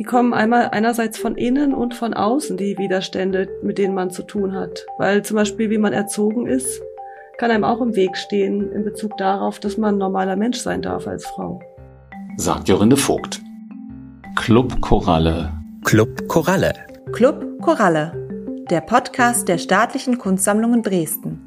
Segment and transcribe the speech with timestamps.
[0.00, 4.22] Die kommen einmal einerseits von innen und von außen, die Widerstände, mit denen man zu
[4.22, 4.86] tun hat.
[4.96, 6.80] Weil zum Beispiel, wie man erzogen ist,
[7.36, 10.80] kann einem auch im Weg stehen in Bezug darauf, dass man ein normaler Mensch sein
[10.80, 11.60] darf als Frau.
[12.38, 13.42] Sagt Jorinde Vogt.
[14.36, 15.52] Club Koralle.
[15.84, 16.72] Club Koralle.
[17.12, 18.12] Club Koralle.
[18.70, 21.42] Der Podcast der Staatlichen Kunstsammlungen Dresden.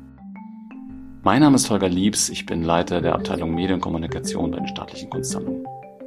[1.24, 5.66] Mein Name ist Holger Liebs, ich bin Leiter der Abteilung Medienkommunikation bei den Staatlichen Kunstsammlungen.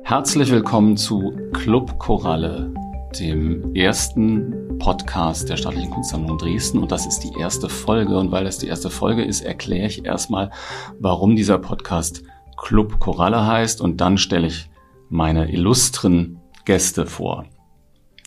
[0.09, 2.72] Herzlich willkommen zu Club Koralle,
[3.18, 6.79] dem ersten Podcast der Staatlichen Kunstsammlung Dresden.
[6.79, 8.17] Und das ist die erste Folge.
[8.17, 10.53] Und weil das die erste Folge ist, erkläre ich erstmal,
[11.00, 12.22] warum dieser Podcast
[12.57, 13.81] Club Koralle heißt.
[13.81, 14.71] Und dann stelle ich
[15.08, 17.46] meine illustren Gäste vor.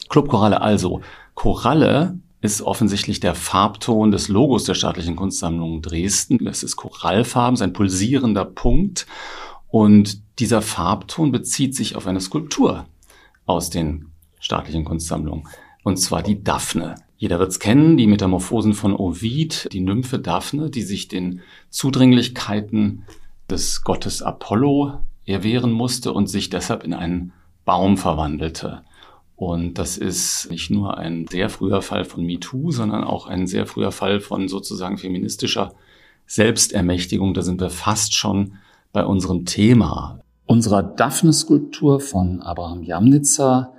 [0.09, 0.99] Club Koralle also.
[1.33, 6.45] Koralle ist offensichtlich der Farbton des Logos der Staatlichen Kunstsammlung Dresden.
[6.45, 9.07] Es ist Korallfarben, ein pulsierender Punkt.
[9.69, 12.85] Und dieser Farbton bezieht sich auf eine Skulptur
[13.45, 14.07] aus den
[14.39, 15.47] staatlichen Kunstsammlungen.
[15.83, 16.95] Und zwar die Daphne.
[17.17, 23.03] Jeder wird es kennen, die Metamorphosen von Ovid, die Nymphe Daphne, die sich den Zudringlichkeiten
[23.49, 27.33] des Gottes Apollo erwehren musste und sich deshalb in einen
[27.65, 28.83] Baum verwandelte.
[29.35, 33.65] Und das ist nicht nur ein sehr früher Fall von MeToo, sondern auch ein sehr
[33.65, 35.73] früher Fall von sozusagen feministischer
[36.25, 37.33] Selbstermächtigung.
[37.33, 38.55] Da sind wir fast schon
[38.91, 40.19] bei unserem Thema.
[40.49, 43.71] Unserer Daphne-Skulptur von Abraham Jamnitzer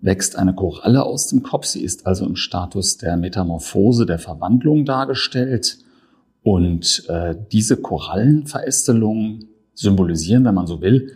[0.00, 1.66] wächst eine Koralle aus dem Kopf.
[1.66, 5.80] Sie ist also im Status der Metamorphose, der Verwandlung dargestellt.
[6.42, 11.12] Und äh, diese Korallenverästelungen symbolisieren, wenn man so will,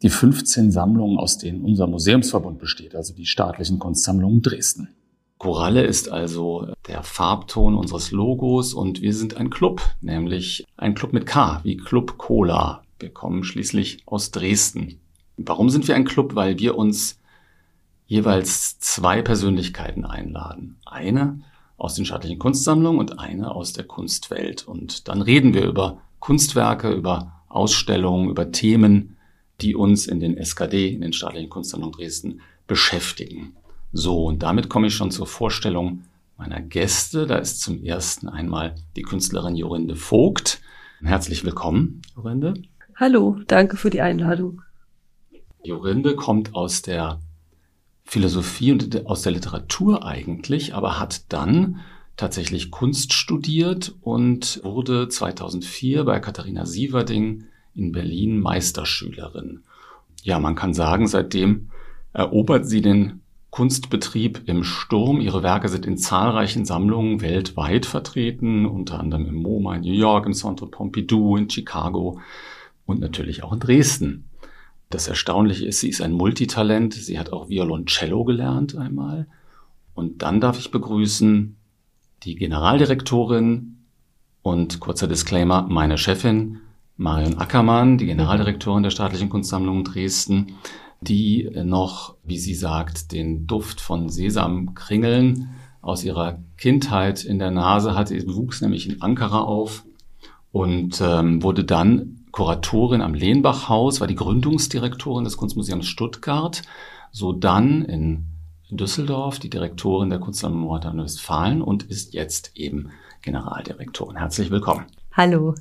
[0.00, 4.88] die 15 Sammlungen, aus denen unser Museumsverbund besteht, also die staatlichen Kunstsammlungen Dresden.
[5.36, 11.12] Koralle ist also der Farbton unseres Logos und wir sind ein Club, nämlich ein Club
[11.12, 12.85] mit K, wie Club Cola.
[12.98, 15.00] Wir kommen schließlich aus Dresden.
[15.36, 16.34] Warum sind wir ein Club?
[16.34, 17.18] Weil wir uns
[18.06, 20.78] jeweils zwei Persönlichkeiten einladen.
[20.86, 21.40] Eine
[21.76, 24.66] aus den staatlichen Kunstsammlungen und eine aus der Kunstwelt.
[24.66, 29.16] Und dann reden wir über Kunstwerke, über Ausstellungen, über Themen,
[29.60, 33.56] die uns in den SKD, in den staatlichen Kunstsammlungen Dresden, beschäftigen.
[33.92, 36.04] So, und damit komme ich schon zur Vorstellung
[36.38, 37.26] meiner Gäste.
[37.26, 40.60] Da ist zum ersten einmal die Künstlerin Jorinde Vogt.
[41.02, 42.54] Herzlich willkommen, Jorinde.
[42.98, 44.62] Hallo, danke für die Einladung.
[45.62, 47.20] Jorinde kommt aus der
[48.04, 51.80] Philosophie und aus der Literatur eigentlich, aber hat dann
[52.16, 59.60] tatsächlich Kunst studiert und wurde 2004 bei Katharina Sieverding in Berlin Meisterschülerin.
[60.22, 61.68] Ja, man kann sagen, seitdem
[62.14, 63.20] erobert sie den
[63.50, 65.20] Kunstbetrieb im Sturm.
[65.20, 70.24] Ihre Werke sind in zahlreichen Sammlungen weltweit vertreten, unter anderem im MoMA in New York,
[70.24, 72.18] im Centre Pompidou, in Chicago
[72.86, 74.24] und natürlich auch in Dresden.
[74.88, 76.94] Das Erstaunliche ist, sie ist ein Multitalent.
[76.94, 79.26] Sie hat auch Violoncello gelernt einmal.
[79.94, 81.56] Und dann darf ich begrüßen
[82.22, 83.78] die Generaldirektorin
[84.42, 86.60] und kurzer Disclaimer, meine Chefin
[86.96, 90.54] Marion Ackermann, die Generaldirektorin der Staatlichen Kunstsammlung Dresden,
[91.00, 95.50] die noch, wie sie sagt, den Duft von Sesamkringeln
[95.82, 98.18] aus ihrer Kindheit in der Nase hatte.
[98.18, 99.84] Sie wuchs nämlich in Ankara auf
[100.52, 106.60] und ähm, wurde dann Kuratorin am Lehnbach-Haus, war die Gründungsdirektorin des Kunstmuseums Stuttgart,
[107.10, 108.26] so dann in
[108.68, 112.90] Düsseldorf die Direktorin der Kunstsammlung Nordrhein-Westfalen und ist jetzt eben
[113.22, 114.18] Generaldirektorin.
[114.18, 114.84] Herzlich willkommen.
[115.14, 115.54] Hallo.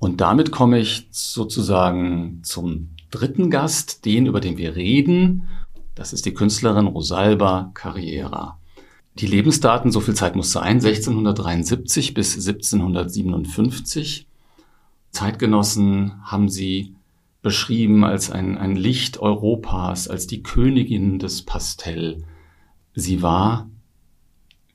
[0.00, 5.46] Und damit komme ich sozusagen zum dritten Gast, den, über den wir reden.
[5.94, 8.58] Das ist die Künstlerin Rosalba Carriera.
[9.14, 14.26] Die Lebensdaten, so viel Zeit muss sein, 1673 bis 1757
[15.10, 16.94] Zeitgenossen haben sie
[17.42, 22.24] beschrieben als ein, ein Licht Europas, als die Königin des Pastell.
[22.94, 23.68] Sie war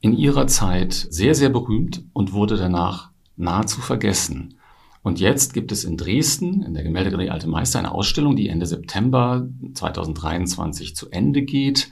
[0.02, 4.56] in ihrer Zeit sehr, sehr berühmt und wurde danach nahezu vergessen.
[5.04, 8.66] Und jetzt gibt es in Dresden, in der Gemäldegalerie Alte Meister, eine Ausstellung, die Ende
[8.66, 11.92] September 2023 zu Ende geht,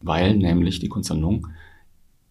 [0.00, 1.48] weil nämlich die Kunstsammlung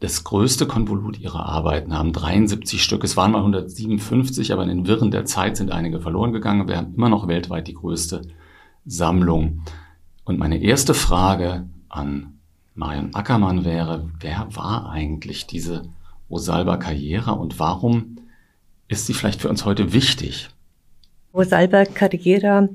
[0.02, 3.04] das größte Konvolut ihrer Arbeiten haben 73 Stück.
[3.04, 6.68] Es waren mal 157, aber in den Wirren der Zeit sind einige verloren gegangen.
[6.68, 8.24] Wir haben immer noch weltweit die größte
[8.84, 9.62] Sammlung.
[10.26, 12.40] Und meine erste Frage an
[12.74, 15.84] Marion Ackermann wäre, wer war eigentlich diese
[16.32, 18.18] Rosalba Carriera und warum
[18.88, 20.50] ist sie vielleicht für uns heute wichtig?
[21.32, 22.70] Rosalba Carriera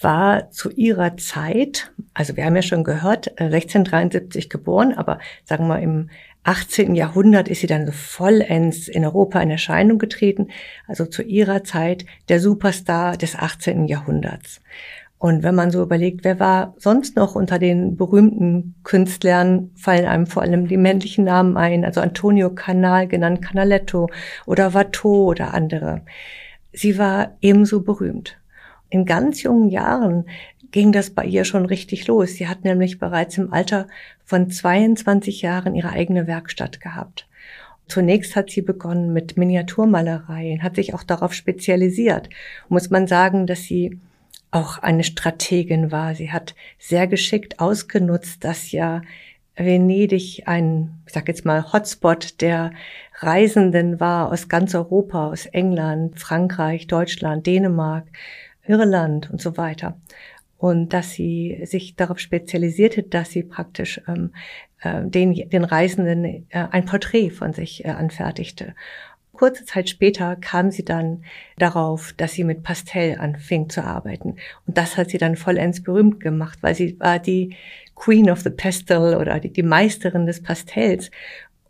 [0.00, 5.78] war zu ihrer Zeit, also wir haben ja schon gehört, 1673 geboren, aber sagen wir
[5.78, 6.10] im
[6.44, 6.94] 18.
[6.94, 10.48] Jahrhundert ist sie dann so vollends in Europa in Erscheinung getreten,
[10.88, 13.86] also zu ihrer Zeit der Superstar des 18.
[13.86, 14.60] Jahrhunderts.
[15.18, 20.26] Und wenn man so überlegt, wer war sonst noch unter den berühmten Künstlern, fallen einem
[20.26, 24.08] vor allem die männlichen Namen ein, also Antonio Canal, genannt Canaletto,
[24.46, 26.02] oder Watteau oder andere.
[26.72, 28.36] Sie war ebenso berühmt.
[28.90, 30.26] In ganz jungen Jahren
[30.72, 32.34] ging das bei ihr schon richtig los.
[32.34, 33.86] Sie hat nämlich bereits im Alter
[34.24, 37.28] von 22 Jahren ihre eigene Werkstatt gehabt.
[37.86, 42.28] Zunächst hat sie begonnen mit Miniaturmalerei und hat sich auch darauf spezialisiert.
[42.68, 43.98] Muss man sagen, dass sie
[44.50, 46.14] auch eine Strategin war.
[46.14, 49.02] Sie hat sehr geschickt ausgenutzt, dass ja
[49.56, 52.72] Venedig ein, ich sag jetzt mal, Hotspot der
[53.18, 58.06] Reisenden war aus ganz Europa, aus England, Frankreich, Deutschland, Dänemark,
[58.66, 59.96] Irland und so weiter.
[60.62, 64.30] Und dass sie sich darauf spezialisierte, dass sie praktisch ähm,
[64.80, 68.76] äh, den, den Reisenden äh, ein Porträt von sich äh, anfertigte.
[69.32, 71.24] Kurze Zeit später kam sie dann
[71.58, 74.36] darauf, dass sie mit Pastell anfing zu arbeiten.
[74.64, 77.56] Und das hat sie dann vollends berühmt gemacht, weil sie war die
[77.96, 81.10] Queen of the Pastel oder die, die Meisterin des Pastells.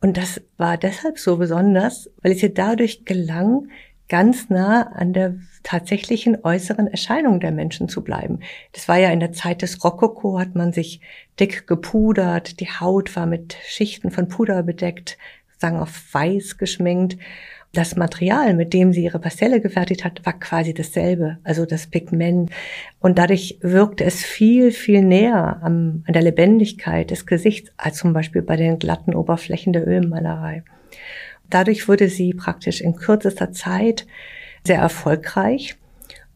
[0.03, 3.69] Und das war deshalb so besonders, weil es ihr dadurch gelang,
[4.13, 8.41] ganz nah an der tatsächlichen äußeren Erscheinung der Menschen zu bleiben.
[8.73, 11.01] Das war ja in der Zeit des Rokoko, hat man sich
[11.41, 15.17] dick gepudert, die Haut war mit Schichten von Puder bedeckt,
[15.59, 17.17] sagen auf weiß geschminkt
[17.73, 22.51] das Material, mit dem sie ihre Pastelle gefertigt hat, war quasi dasselbe, also das Pigment.
[23.01, 28.13] Und dadurch wirkte es viel, viel näher an, an der Lebendigkeit des Gesichts als zum
[28.13, 30.65] Beispiel bei den glatten Oberflächen der Ölmalerei.
[31.53, 34.07] Dadurch wurde sie praktisch in kürzester Zeit
[34.65, 35.77] sehr erfolgreich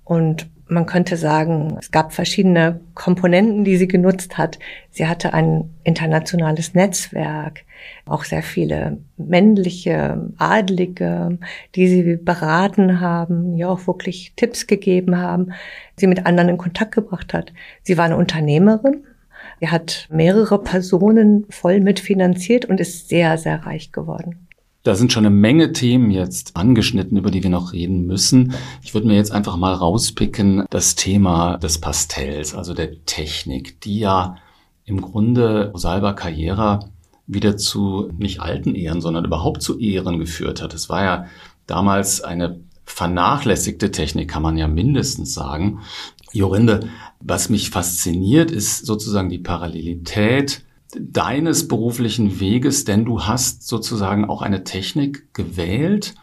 [0.04, 4.58] und man könnte sagen, es gab verschiedene Komponenten, die sie genutzt hat.
[4.90, 7.62] Sie hatte ein internationales Netzwerk,
[8.04, 11.38] auch sehr viele männliche Adlige,
[11.76, 15.52] die sie beraten haben, ja auch wirklich Tipps gegeben haben,
[15.96, 17.52] sie mit anderen in Kontakt gebracht hat.
[17.82, 19.04] Sie war eine Unternehmerin.
[19.60, 24.45] Sie hat mehrere Personen voll mitfinanziert und ist sehr, sehr reich geworden.
[24.86, 28.54] Da sind schon eine Menge Themen jetzt angeschnitten, über die wir noch reden müssen.
[28.84, 33.98] Ich würde mir jetzt einfach mal rauspicken, das Thema des Pastells, also der Technik, die
[33.98, 34.36] ja
[34.84, 36.88] im Grunde Rosalba Carrera
[37.26, 40.72] wieder zu nicht alten Ehren, sondern überhaupt zu Ehren geführt hat.
[40.72, 41.26] Es war ja
[41.66, 45.80] damals eine vernachlässigte Technik, kann man ja mindestens sagen.
[46.32, 46.88] Jorinde,
[47.18, 50.64] was mich fasziniert, ist sozusagen die Parallelität
[51.00, 56.14] deines beruflichen Weges, denn du hast sozusagen auch eine Technik gewählt,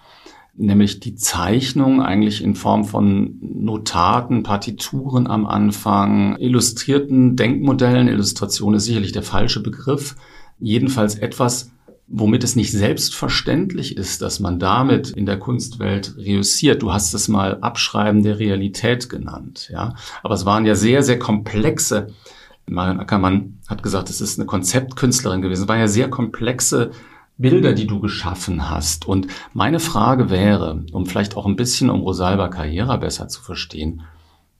[0.56, 8.08] nämlich die Zeichnung eigentlich in Form von Notaten, Partituren am Anfang, illustrierten Denkmodellen.
[8.08, 10.16] Illustration ist sicherlich der falsche Begriff.
[10.60, 11.72] Jedenfalls etwas,
[12.08, 16.84] womit es nicht selbstverständlich ist, dass man damit in der Kunstwelt reüssiert.
[16.84, 19.96] Du hast es mal Abschreiben der Realität genannt, ja.
[20.22, 22.08] Aber es waren ja sehr, sehr komplexe
[22.66, 25.64] Marion Ackermann hat gesagt, es ist eine Konzeptkünstlerin gewesen.
[25.64, 26.92] Es waren ja sehr komplexe
[27.38, 29.06] Bilder, die du geschaffen hast.
[29.08, 34.02] Und meine Frage wäre, um vielleicht auch ein bisschen um Rosalba Carrera besser zu verstehen,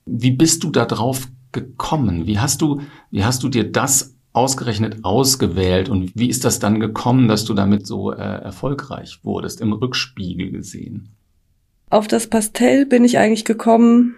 [0.06, 2.26] wie bist du da drauf gekommen?
[2.26, 6.80] Wie hast du, wie hast du dir das ausgerechnet ausgewählt und wie ist das dann
[6.80, 11.10] gekommen, dass du damit so äh, erfolgreich wurdest, im Rückspiegel gesehen?
[11.88, 14.16] Auf das Pastell bin ich eigentlich gekommen,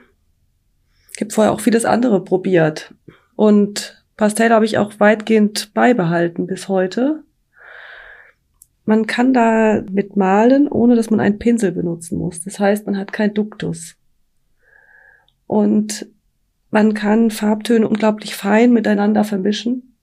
[1.14, 2.94] ich habe vorher auch vieles andere probiert.
[3.36, 7.22] Und Pastell habe ich auch weitgehend beibehalten bis heute.
[8.86, 12.42] Man kann da mit malen, ohne dass man einen Pinsel benutzen muss.
[12.42, 13.96] Das heißt, man hat kein Duktus.
[15.46, 16.06] Und
[16.70, 19.96] man kann Farbtöne unglaublich fein miteinander vermischen.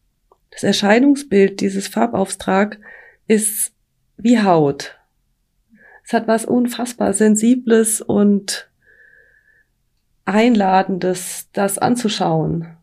[0.51, 2.79] Das Erscheinungsbild dieses Farbauftrag
[3.27, 3.73] ist
[4.17, 4.99] wie Haut.
[6.05, 8.69] Es hat was unfassbar Sensibles und
[10.25, 12.77] Einladendes, das anzuschauen.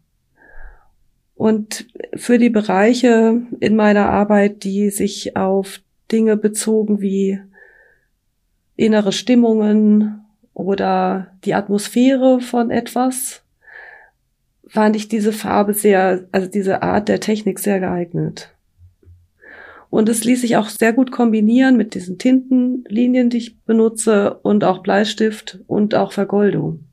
[1.41, 5.81] Und für die Bereiche in meiner Arbeit, die sich auf
[6.13, 7.41] Dinge bezogen wie
[8.77, 10.21] innere Stimmungen
[10.53, 13.43] oder die Atmosphäre von etwas,
[14.69, 18.55] fand ich diese Farbe sehr, also diese Art der Technik sehr geeignet.
[19.89, 24.63] Und es ließ sich auch sehr gut kombinieren mit diesen Tintenlinien, die ich benutze und
[24.63, 26.85] auch Bleistift und auch Vergoldung.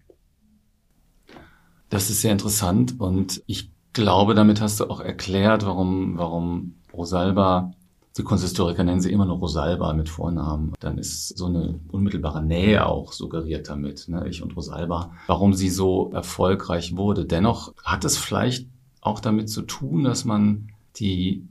[1.90, 7.74] Das ist sehr interessant und ich glaube, damit hast du auch erklärt, warum, warum Rosalba,
[8.16, 10.74] die Kunsthistoriker nennen sie immer nur Rosalba mit Vornamen.
[10.80, 14.28] Dann ist so eine unmittelbare Nähe auch suggeriert damit, ne?
[14.28, 17.26] ich und Rosalba, warum sie so erfolgreich wurde.
[17.26, 18.68] Dennoch hat es vielleicht
[19.02, 21.48] auch damit zu tun, dass man die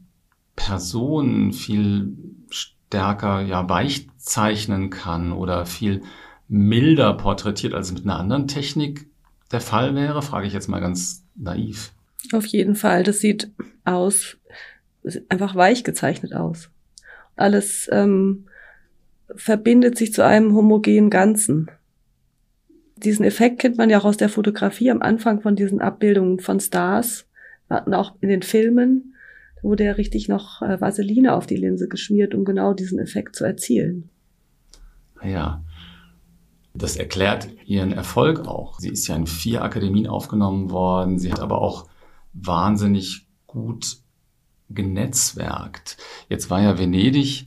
[0.55, 2.17] Person viel
[2.49, 6.03] stärker ja weich zeichnen kann oder viel
[6.47, 9.11] milder porträtiert als mit einer anderen Technik
[9.51, 11.93] der Fall wäre, frage ich jetzt mal ganz naiv.
[12.33, 13.03] Auf jeden Fall.
[13.03, 13.51] Das sieht
[13.85, 14.37] aus,
[15.29, 16.71] einfach weich gezeichnet aus.
[17.37, 18.47] Alles ähm,
[19.35, 21.71] verbindet sich zu einem homogenen Ganzen.
[22.97, 26.61] Diesen Effekt kennt man ja auch aus der Fotografie am Anfang von diesen Abbildungen von
[26.61, 27.27] Stars,
[27.69, 29.15] auch in den Filmen,
[29.57, 33.37] da wurde ja richtig noch äh, Vaseline auf die Linse geschmiert, um genau diesen Effekt
[33.37, 34.11] zu erzielen.
[35.23, 35.65] Ja,
[36.75, 38.79] das erklärt ihren Erfolg auch.
[38.79, 41.19] Sie ist ja in vier Akademien aufgenommen worden.
[41.19, 41.89] Sie hat aber auch
[42.41, 43.99] wahnsinnig gut
[44.69, 45.97] genetzwerkt.
[46.29, 47.47] Jetzt war ja Venedig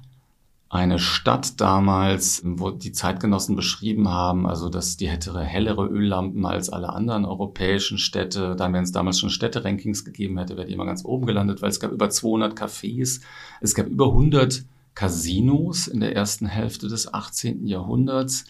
[0.69, 6.69] eine Stadt damals, wo die Zeitgenossen beschrieben haben, also dass die hätte hellere Öllampen als
[6.69, 8.55] alle anderen europäischen Städte.
[8.55, 11.69] Dann, wenn es damals schon Städterankings gegeben hätte, wäre die immer ganz oben gelandet, weil
[11.69, 13.21] es gab über 200 Cafés,
[13.61, 17.65] es gab über 100 Casinos in der ersten Hälfte des 18.
[17.65, 18.45] Jahrhunderts.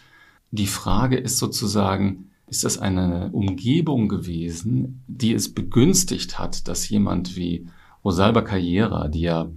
[0.51, 7.35] Die Frage ist sozusagen, ist das eine Umgebung gewesen, die es begünstigt hat, dass jemand
[7.35, 7.67] wie
[8.03, 9.49] Rosalba Carriera, die ja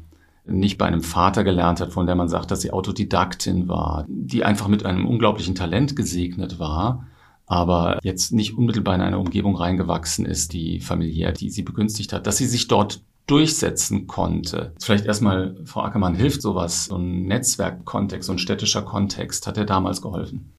[0.45, 4.45] nicht bei einem Vater gelernt hat, von der man sagt, dass sie Autodidaktin war, die
[4.45, 7.07] einfach mit einem unglaublichen Talent gesegnet war,
[7.47, 12.27] aber jetzt nicht unmittelbar in eine Umgebung reingewachsen ist, die familiär, die sie begünstigt hat,
[12.27, 14.75] dass sie sich dort durchsetzen konnte.
[14.81, 19.65] Vielleicht erstmal, Frau Ackermann, hilft sowas, so ein Netzwerkkontext, so ein städtischer Kontext, hat er
[19.65, 20.55] damals geholfen?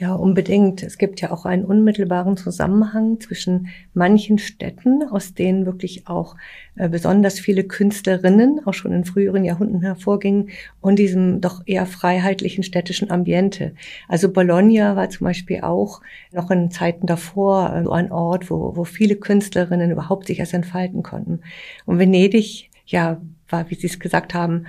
[0.00, 0.84] Ja, unbedingt.
[0.84, 6.36] Es gibt ja auch einen unmittelbaren Zusammenhang zwischen manchen Städten, aus denen wirklich auch
[6.76, 10.50] äh, besonders viele Künstlerinnen auch schon in früheren Jahrhunderten hervorgingen
[10.80, 13.74] und diesem doch eher freiheitlichen städtischen Ambiente.
[14.06, 16.00] Also Bologna war zum Beispiel auch
[16.30, 20.54] noch in Zeiten davor äh, so ein Ort, wo, wo viele Künstlerinnen überhaupt sich erst
[20.54, 21.40] entfalten konnten.
[21.86, 24.66] Und Venedig, ja, war, wie Sie es gesagt haben,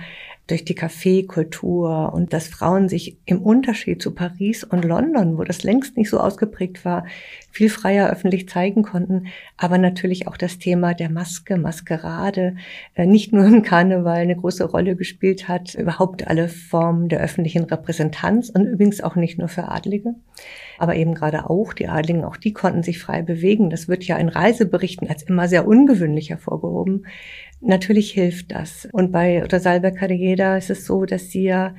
[0.50, 5.62] durch die Kaffeekultur und dass Frauen sich im Unterschied zu Paris und London, wo das
[5.62, 7.06] längst nicht so ausgeprägt war,
[7.52, 9.26] viel freier öffentlich zeigen konnten.
[9.56, 12.56] Aber natürlich auch das Thema der Maske, Maskerade,
[12.94, 17.64] äh, nicht nur im Karneval eine große Rolle gespielt hat, überhaupt alle Formen der öffentlichen
[17.64, 20.14] Repräsentanz und übrigens auch nicht nur für Adlige,
[20.78, 23.70] aber eben gerade auch die Adligen, auch die konnten sich frei bewegen.
[23.70, 27.06] Das wird ja in Reiseberichten als immer sehr ungewöhnlich hervorgehoben.
[27.60, 28.88] Natürlich hilft das.
[28.92, 31.74] Und bei Rosalba Carriera ist es so, dass sie ja,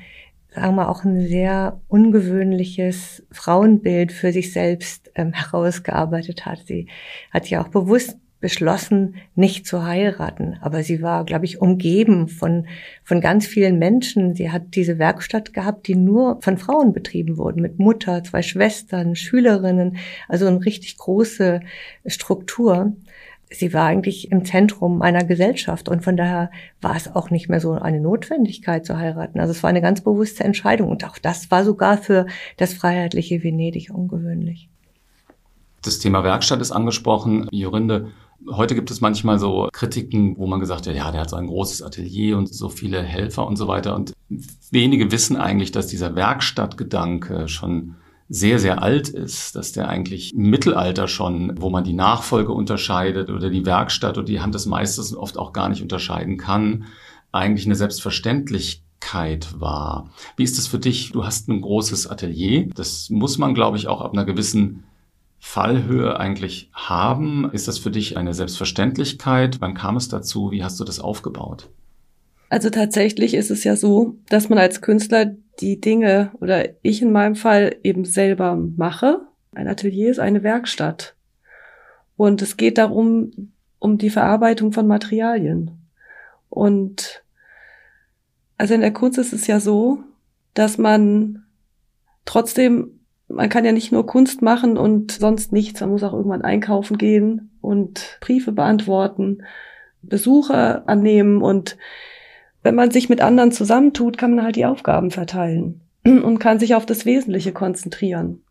[0.53, 6.59] sagen wir, auch ein sehr ungewöhnliches Frauenbild für sich selbst ähm, herausgearbeitet hat.
[6.67, 6.87] Sie
[7.31, 10.57] hat ja auch bewusst beschlossen, nicht zu heiraten.
[10.61, 12.67] Aber sie war, glaube ich, umgeben von,
[13.03, 14.33] von ganz vielen Menschen.
[14.33, 19.15] Sie hat diese Werkstatt gehabt, die nur von Frauen betrieben wurde, mit Mutter, zwei Schwestern,
[19.15, 19.97] Schülerinnen,
[20.27, 21.61] also eine richtig große
[22.07, 22.93] Struktur
[23.51, 26.49] sie war eigentlich im Zentrum meiner Gesellschaft und von daher
[26.81, 29.39] war es auch nicht mehr so eine Notwendigkeit zu heiraten.
[29.39, 32.25] Also es war eine ganz bewusste Entscheidung und auch das war sogar für
[32.57, 34.69] das freiheitliche Venedig ungewöhnlich.
[35.81, 37.47] Das Thema Werkstatt ist angesprochen.
[37.51, 38.11] Jorinde,
[38.49, 41.47] heute gibt es manchmal so Kritiken, wo man gesagt hat, ja, der hat so ein
[41.47, 43.95] großes Atelier und so viele Helfer und so weiter.
[43.95, 44.13] Und
[44.69, 47.95] wenige wissen eigentlich, dass dieser Werkstattgedanke schon
[48.33, 53.29] sehr, sehr alt ist, dass der eigentlich im Mittelalter schon, wo man die Nachfolge unterscheidet
[53.29, 56.85] oder die Werkstatt oder die Hand des Meisters oft auch gar nicht unterscheiden kann,
[57.33, 60.11] eigentlich eine Selbstverständlichkeit war.
[60.37, 61.11] Wie ist es für dich?
[61.11, 62.69] Du hast ein großes Atelier.
[62.73, 64.85] Das muss man, glaube ich, auch ab einer gewissen
[65.39, 67.51] Fallhöhe eigentlich haben.
[67.51, 69.59] Ist das für dich eine Selbstverständlichkeit?
[69.59, 70.51] Wann kam es dazu?
[70.51, 71.67] Wie hast du das aufgebaut?
[72.51, 77.13] Also tatsächlich ist es ja so, dass man als Künstler die Dinge oder ich in
[77.13, 79.21] meinem Fall eben selber mache.
[79.55, 81.15] Ein Atelier ist eine Werkstatt.
[82.17, 85.71] Und es geht darum, um die Verarbeitung von Materialien.
[86.49, 87.23] Und
[88.57, 90.03] also in der Kunst ist es ja so,
[90.53, 91.43] dass man
[92.25, 95.79] trotzdem, man kann ja nicht nur Kunst machen und sonst nichts.
[95.79, 99.43] Man muss auch irgendwann einkaufen gehen und Briefe beantworten,
[100.01, 101.77] Besucher annehmen und
[102.63, 106.75] wenn man sich mit anderen zusammentut, kann man halt die Aufgaben verteilen und kann sich
[106.75, 108.43] auf das Wesentliche konzentrieren.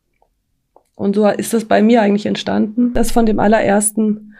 [0.94, 4.34] Und so ist das bei mir eigentlich entstanden, dass von dem allerersten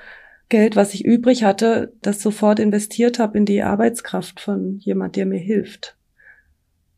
[0.50, 5.24] Geld, was ich übrig hatte, das sofort investiert habe in die Arbeitskraft von jemand, der
[5.24, 5.96] mir hilft.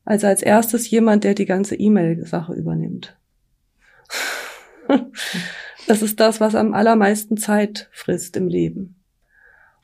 [0.04, 3.16] Also als erstes jemand, der die ganze E-Mail-Sache übernimmt.
[5.86, 9.01] das ist das, was am allermeisten Zeit frisst im Leben.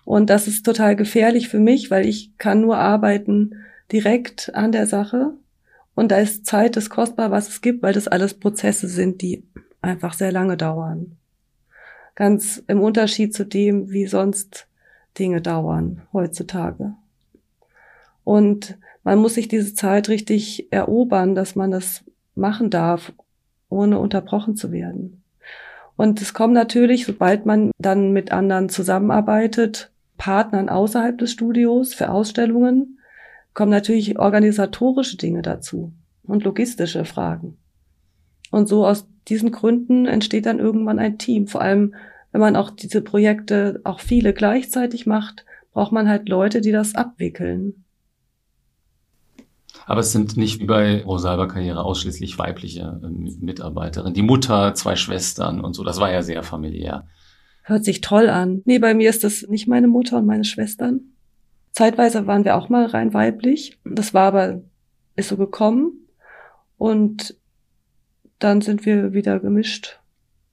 [0.08, 3.56] Und das ist total gefährlich für mich, weil ich kann nur arbeiten
[3.92, 5.34] direkt an der Sache.
[5.94, 9.44] Und da ist Zeit das kostbar, was es gibt, weil das alles Prozesse sind, die
[9.82, 11.18] einfach sehr lange dauern.
[12.14, 14.66] Ganz im Unterschied zu dem, wie sonst
[15.18, 16.94] Dinge dauern heutzutage.
[18.24, 22.02] Und man muss sich diese Zeit richtig erobern, dass man das
[22.34, 23.12] machen darf,
[23.68, 25.22] ohne unterbrochen zu werden.
[25.96, 32.10] Und es kommen natürlich, sobald man dann mit anderen zusammenarbeitet, Partnern außerhalb des Studios für
[32.10, 32.98] Ausstellungen,
[33.54, 35.92] kommen natürlich organisatorische Dinge dazu
[36.24, 37.56] und logistische Fragen.
[38.50, 41.46] Und so aus diesen Gründen entsteht dann irgendwann ein Team.
[41.48, 41.94] Vor allem,
[42.32, 46.94] wenn man auch diese Projekte auch viele gleichzeitig macht, braucht man halt Leute, die das
[46.94, 47.84] abwickeln.
[49.86, 54.14] Aber es sind nicht wie bei Rosalba Karriere ausschließlich weibliche äh, Mitarbeiterinnen.
[54.14, 57.06] Die Mutter, zwei Schwestern und so, das war ja sehr familiär.
[57.68, 58.62] Hört sich toll an.
[58.64, 61.00] Nee, bei mir ist das nicht meine Mutter und meine Schwestern.
[61.72, 63.78] Zeitweise waren wir auch mal rein weiblich.
[63.84, 64.62] Das war aber,
[65.16, 65.92] ist so gekommen.
[66.78, 67.36] Und
[68.38, 70.00] dann sind wir wieder gemischt.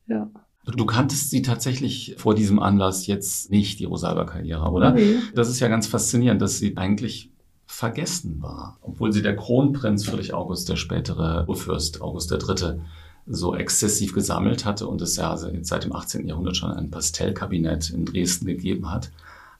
[0.07, 0.29] Ja.
[0.65, 4.91] Du kanntest sie tatsächlich vor diesem Anlass jetzt nicht, die Rosalba-Karriere, oder?
[4.91, 5.15] Nee.
[5.33, 7.31] Das ist ja ganz faszinierend, dass sie eigentlich
[7.65, 12.81] vergessen war, obwohl sie der Kronprinz Friedrich August, der spätere Urfürst August III.,
[13.27, 16.27] so exzessiv gesammelt hatte und es ja seit dem 18.
[16.27, 19.11] Jahrhundert schon ein Pastellkabinett in Dresden gegeben hat.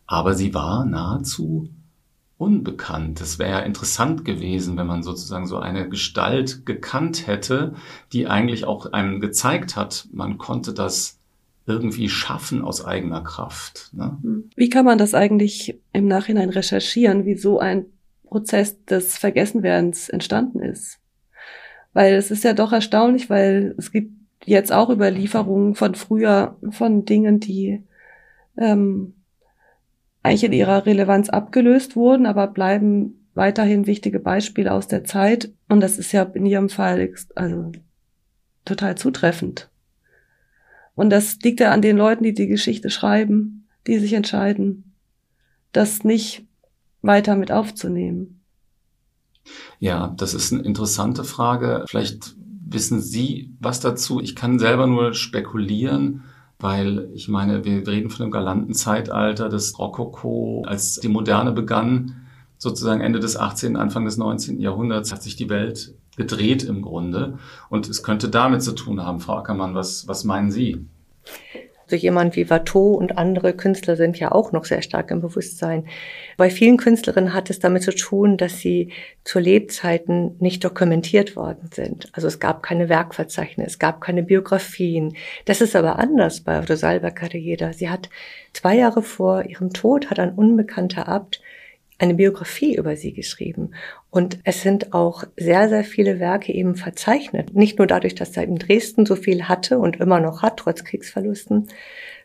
[0.05, 1.69] Aber sie war nahezu
[2.37, 3.21] unbekannt.
[3.21, 7.73] Es wäre ja interessant gewesen, wenn man sozusagen so eine Gestalt gekannt hätte,
[8.13, 11.17] die eigentlich auch einem gezeigt hat, man konnte das
[11.65, 13.89] irgendwie schaffen aus eigener Kraft.
[13.93, 14.17] Ne?
[14.55, 17.87] Wie kann man das eigentlich im Nachhinein recherchieren, wie so ein
[18.35, 20.99] Prozess des Vergessenwerdens entstanden ist.
[21.95, 24.11] Weil es ist ja doch erstaunlich, weil es gibt
[24.43, 27.81] jetzt auch Überlieferungen von früher, von Dingen, die
[28.57, 29.13] ähm,
[30.21, 35.53] eigentlich in ihrer Relevanz abgelöst wurden, aber bleiben weiterhin wichtige Beispiele aus der Zeit.
[35.69, 37.71] Und das ist ja in ihrem Fall also
[38.65, 39.69] total zutreffend.
[40.95, 44.95] Und das liegt ja an den Leuten, die die Geschichte schreiben, die sich entscheiden,
[45.71, 46.45] das nicht
[47.01, 48.41] weiter mit aufzunehmen?
[49.79, 51.85] Ja, das ist eine interessante Frage.
[51.87, 52.35] Vielleicht
[52.67, 54.19] wissen Sie was dazu.
[54.19, 56.23] Ich kann selber nur spekulieren,
[56.59, 60.63] weil ich meine, wir reden von einem galanten Zeitalter des Rokoko.
[60.65, 62.25] Als die Moderne begann,
[62.57, 64.59] sozusagen Ende des 18., Anfang des 19.
[64.59, 67.37] Jahrhunderts, hat sich die Welt gedreht im Grunde.
[67.69, 69.75] Und es könnte damit zu tun haben, Frau Ackermann.
[69.75, 70.85] Was, was meinen Sie?
[71.87, 75.85] So jemand wie Watteau und andere Künstler sind ja auch noch sehr stark im Bewusstsein.
[76.37, 78.91] Bei vielen Künstlerinnen hat es damit zu tun, dass sie
[79.23, 82.09] zu Lebzeiten nicht dokumentiert worden sind.
[82.13, 85.15] Also es gab keine Werkverzeichnisse, es gab keine Biografien.
[85.45, 87.73] Das ist aber anders bei Rosalba Carriera.
[87.73, 88.09] Sie hat
[88.53, 91.41] zwei Jahre vor ihrem Tod hat ein unbekannter Abt
[91.97, 93.71] eine Biografie über sie geschrieben.
[94.15, 97.53] Und es sind auch sehr, sehr viele Werke eben verzeichnet.
[97.53, 100.85] Nicht nur dadurch, dass er in Dresden so viel hatte und immer noch hat, trotz
[100.85, 101.67] Kriegsverlusten,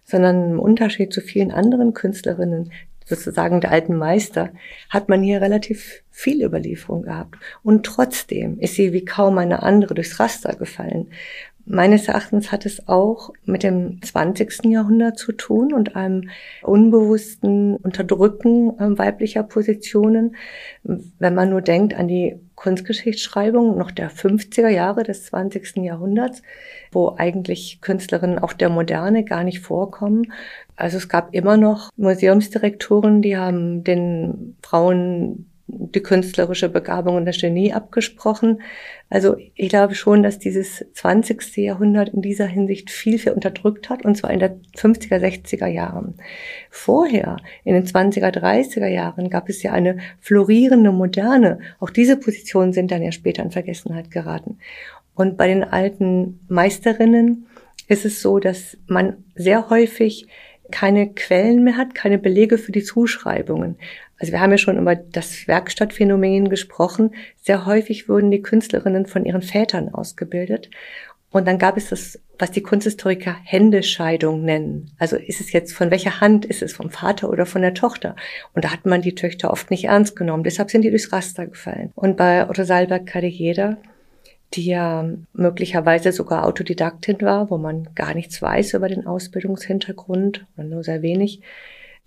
[0.05, 2.71] sondern im Unterschied zu vielen anderen Künstlerinnen,
[3.05, 4.51] sozusagen der alten Meister,
[4.89, 7.35] hat man hier relativ viel Überlieferung gehabt.
[7.65, 11.09] Und trotzdem ist sie wie kaum eine andere durchs Raster gefallen,
[11.67, 14.65] Meines Erachtens hat es auch mit dem 20.
[14.65, 16.31] Jahrhundert zu tun und einem
[16.63, 20.37] unbewussten Unterdrücken äh, weiblicher Positionen.
[20.83, 25.77] Wenn man nur denkt an die Kunstgeschichtsschreibung noch der 50er Jahre des 20.
[25.77, 26.43] Jahrhunderts,
[26.93, 30.33] wo eigentlich Künstlerinnen auch der Moderne gar nicht vorkommen.
[30.77, 37.39] Also es gab immer noch Museumsdirektoren, die haben den Frauen die künstlerische Begabung und das
[37.39, 38.63] Genie abgesprochen.
[39.09, 41.57] Also ich glaube schon, dass dieses 20.
[41.57, 46.15] Jahrhundert in dieser Hinsicht viel, viel unterdrückt hat, und zwar in der 50er, 60er Jahren.
[46.71, 51.61] Vorher, in den 20er, 30er Jahren, gab es ja eine florierende Moderne.
[51.79, 54.59] Auch diese Positionen sind dann ja später in Vergessenheit geraten.
[55.15, 57.47] Und bei den alten Meisterinnen
[57.89, 60.29] ist es so, dass man sehr häufig
[60.71, 63.77] keine Quellen mehr hat, keine Belege für die Zuschreibungen.
[64.21, 67.15] Also wir haben ja schon über das Werkstattphänomen gesprochen.
[67.41, 70.71] Sehr häufig wurden die Künstlerinnen von ihren Vätern ausgebildet.
[71.31, 74.91] Und dann gab es das, was die Kunsthistoriker Händescheidung nennen.
[74.99, 76.45] Also ist es jetzt von welcher Hand?
[76.45, 78.15] Ist es vom Vater oder von der Tochter?
[78.53, 80.45] Und da hat man die Töchter oft nicht ernst genommen.
[80.45, 81.93] Deshalb sind die durchs Raster gefallen.
[81.95, 83.79] Und bei Rosalba Cadejeda,
[84.55, 90.83] die ja möglicherweise sogar Autodidaktin war, wo man gar nichts weiß über den Ausbildungshintergrund nur
[90.83, 91.41] sehr wenig,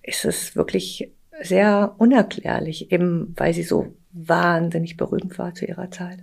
[0.04, 1.10] ist es wirklich
[1.43, 6.19] sehr unerklärlich, eben weil sie so wahnsinnig berühmt war zu ihrer Zeit.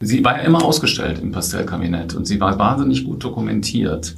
[0.00, 4.16] Sie war ja immer ausgestellt im Pastellkabinett und sie war wahnsinnig gut dokumentiert,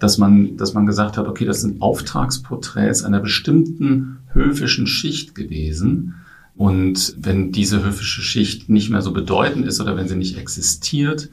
[0.00, 6.14] dass man, dass man gesagt hat, okay, das sind Auftragsporträts einer bestimmten höfischen Schicht gewesen.
[6.56, 11.30] Und wenn diese höfische Schicht nicht mehr so bedeutend ist oder wenn sie nicht existiert,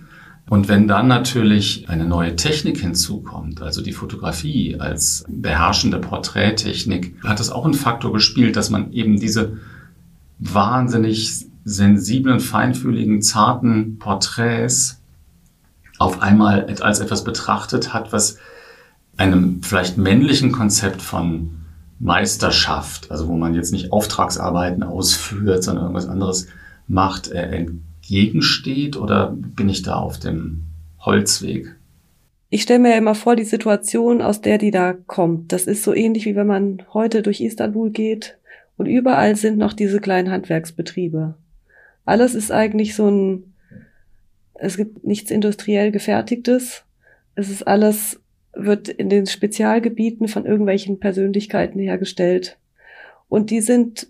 [0.50, 7.40] und wenn dann natürlich eine neue Technik hinzukommt, also die Fotografie als beherrschende Porträttechnik, hat
[7.40, 9.58] das auch einen Faktor gespielt, dass man eben diese
[10.40, 15.02] wahnsinnig sensiblen, feinfühligen, zarten Porträts
[15.98, 18.38] auf einmal als etwas betrachtet hat, was
[19.18, 21.50] einem vielleicht männlichen Konzept von
[22.00, 26.48] Meisterschaft, also wo man jetzt nicht Auftragsarbeiten ausführt, sondern irgendwas anderes
[26.88, 27.66] macht, äh,
[28.08, 30.64] entgegensteht oder bin ich da auf dem
[31.00, 31.76] Holzweg?
[32.50, 35.84] Ich stelle mir ja immer vor, die Situation, aus der die da kommt, das ist
[35.84, 38.38] so ähnlich wie wenn man heute durch Istanbul geht
[38.78, 41.36] und überall sind noch diese kleinen Handwerksbetriebe.
[42.06, 43.54] Alles ist eigentlich so ein,
[44.54, 46.86] es gibt nichts industriell gefertigtes.
[47.36, 48.22] Es ist alles,
[48.54, 52.58] wird in den Spezialgebieten von irgendwelchen Persönlichkeiten hergestellt.
[53.28, 54.08] Und die sind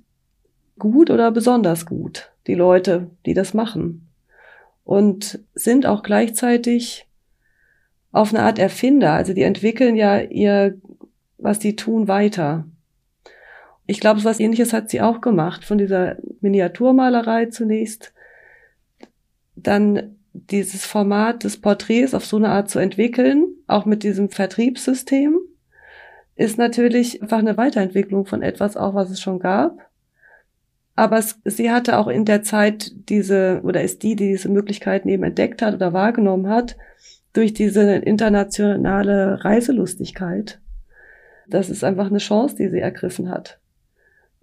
[0.78, 4.08] gut oder besonders gut, die Leute, die das machen.
[4.84, 7.08] Und sind auch gleichzeitig
[8.12, 9.14] auf eine Art Erfinder.
[9.14, 10.78] Also die entwickeln ja ihr,
[11.38, 12.66] was die tun, weiter.
[13.86, 18.14] Ich glaube, was ähnliches hat sie auch gemacht, von dieser Miniaturmalerei zunächst,
[19.56, 25.40] dann dieses Format des Porträts auf so eine Art zu entwickeln, auch mit diesem Vertriebssystem,
[26.36, 29.87] ist natürlich einfach eine Weiterentwicklung von etwas, auch was es schon gab.
[30.98, 35.24] Aber sie hatte auch in der Zeit diese, oder ist die, die diese Möglichkeiten eben
[35.24, 36.76] entdeckt hat oder wahrgenommen hat,
[37.34, 40.60] durch diese internationale Reiselustigkeit.
[41.48, 43.60] Das ist einfach eine Chance, die sie ergriffen hat.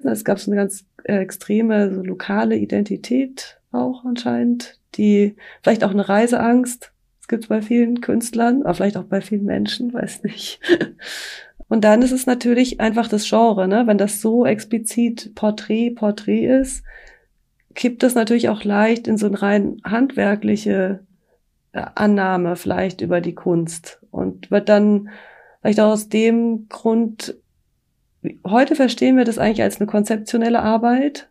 [0.05, 5.91] Es gab so eine ganz äh, extreme so lokale Identität auch anscheinend, die vielleicht auch
[5.91, 6.93] eine Reiseangst.
[7.19, 10.61] Das gibt bei vielen Künstlern, aber vielleicht auch bei vielen Menschen, weiß nicht.
[11.75, 13.89] Und dann ist es natürlich einfach das Genre, ne?
[13.89, 16.85] Wenn das so explizit Porträt, Porträt ist,
[17.75, 21.01] kippt das natürlich auch leicht in so ein rein handwerkliche
[21.73, 25.09] Annahme vielleicht über die Kunst und wird dann
[25.63, 27.35] vielleicht auch aus dem Grund,
[28.47, 31.29] heute verstehen wir das eigentlich als eine konzeptionelle Arbeit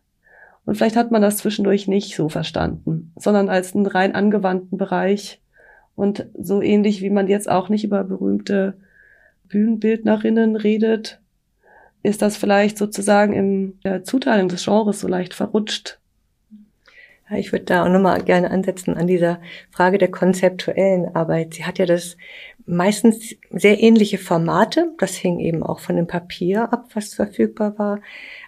[0.65, 5.41] und vielleicht hat man das zwischendurch nicht so verstanden, sondern als einen rein angewandten Bereich
[5.95, 8.73] und so ähnlich wie man jetzt auch nicht über berühmte
[9.53, 11.19] Bühnenbildnerinnen redet,
[12.01, 15.99] ist das vielleicht sozusagen in der Zuteilung des Genres so leicht verrutscht
[17.37, 19.39] ich würde da auch nochmal gerne ansetzen an dieser
[19.71, 21.53] Frage der konzeptuellen Arbeit.
[21.53, 22.17] Sie hat ja das
[22.65, 24.91] meistens sehr ähnliche Formate.
[24.97, 28.01] Das hing eben auch von dem Papier ab, was verfügbar war.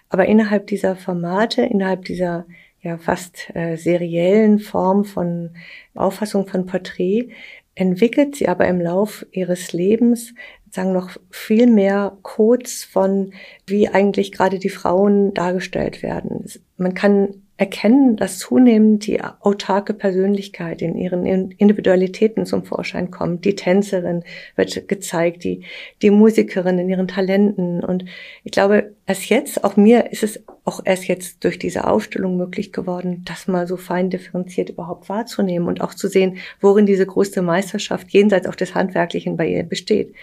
[0.08, 2.46] Aber innerhalb dieser Formate, innerhalb dieser
[2.82, 5.50] ja fast äh, seriellen Form von
[5.94, 7.30] Auffassung von Porträt,
[7.74, 10.34] entwickelt sie aber im Lauf ihres Lebens
[10.76, 13.32] sagen noch viel mehr Codes von,
[13.66, 16.44] wie eigentlich gerade die Frauen dargestellt werden.
[16.76, 23.46] Man kann erkennen, dass zunehmend die autarke Persönlichkeit in ihren Individualitäten zum Vorschein kommt.
[23.46, 24.24] Die Tänzerin
[24.56, 25.64] wird gezeigt, die,
[26.02, 27.82] die Musikerin in ihren Talenten.
[27.82, 28.04] Und
[28.44, 32.72] ich glaube, erst jetzt, auch mir ist es auch erst jetzt durch diese Ausstellung möglich
[32.72, 37.40] geworden, das mal so fein differenziert überhaupt wahrzunehmen und auch zu sehen, worin diese größte
[37.40, 40.14] Meisterschaft jenseits auch des Handwerklichen bei ihr besteht.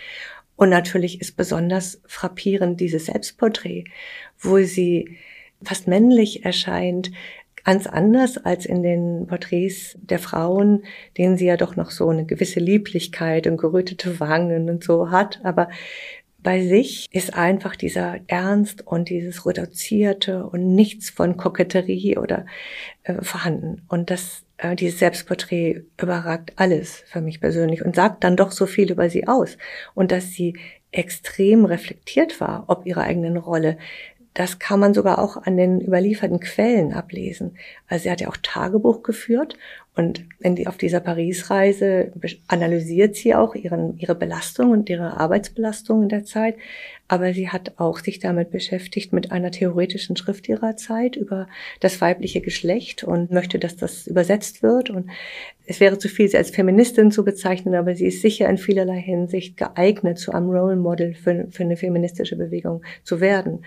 [0.55, 3.85] Und natürlich ist besonders frappierend dieses Selbstporträt,
[4.39, 5.17] wo sie
[5.63, 7.11] fast männlich erscheint,
[7.63, 10.83] ganz anders als in den Porträts der Frauen,
[11.17, 15.39] denen sie ja doch noch so eine gewisse Lieblichkeit und gerötete Wangen und so hat.
[15.43, 15.69] Aber
[16.39, 22.45] bei sich ist einfach dieser Ernst und dieses Reduzierte und nichts von Koketterie oder
[23.03, 23.83] äh, vorhanden.
[23.87, 28.65] Und das, äh, dieses Selbstporträt überragt alles für mich persönlich und sagt dann doch so
[28.65, 29.57] viel über sie aus.
[29.93, 30.57] Und dass sie
[30.91, 33.77] extrem reflektiert war, ob ihre eigenen Rolle,
[34.33, 37.57] das kann man sogar auch an den überlieferten Quellen ablesen.
[37.87, 39.57] Also sie hat ja auch Tagebuch geführt
[39.95, 42.11] und wenn die auf dieser Paris-Reise
[42.47, 46.55] analysiert sie auch ihren, ihre Belastung und ihre Arbeitsbelastung in der Zeit.
[47.07, 51.47] Aber sie hat auch sich damit beschäftigt mit einer theoretischen Schrift ihrer Zeit über
[51.79, 54.89] das weibliche Geschlecht und möchte, dass das übersetzt wird.
[54.89, 55.11] Und
[55.67, 58.99] es wäre zu viel, sie als Feministin zu bezeichnen, aber sie ist sicher in vielerlei
[58.99, 63.63] Hinsicht geeignet, zu einem Role Model für, für eine feministische Bewegung zu werden.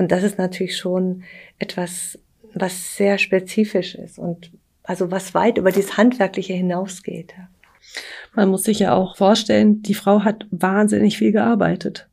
[0.00, 1.24] Und das ist natürlich schon
[1.58, 2.18] etwas,
[2.54, 4.50] was sehr spezifisch ist und
[4.82, 7.34] also was weit über dieses Handwerkliche hinausgeht.
[8.34, 12.08] Man muss sich ja auch vorstellen, die Frau hat wahnsinnig viel gearbeitet.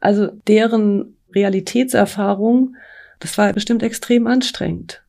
[0.00, 2.76] Also deren Realitätserfahrung,
[3.20, 5.02] das war bestimmt extrem anstrengend.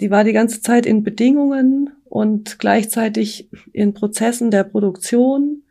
[0.00, 5.62] Die war die ganze Zeit in Bedingungen und gleichzeitig in Prozessen der Produktion.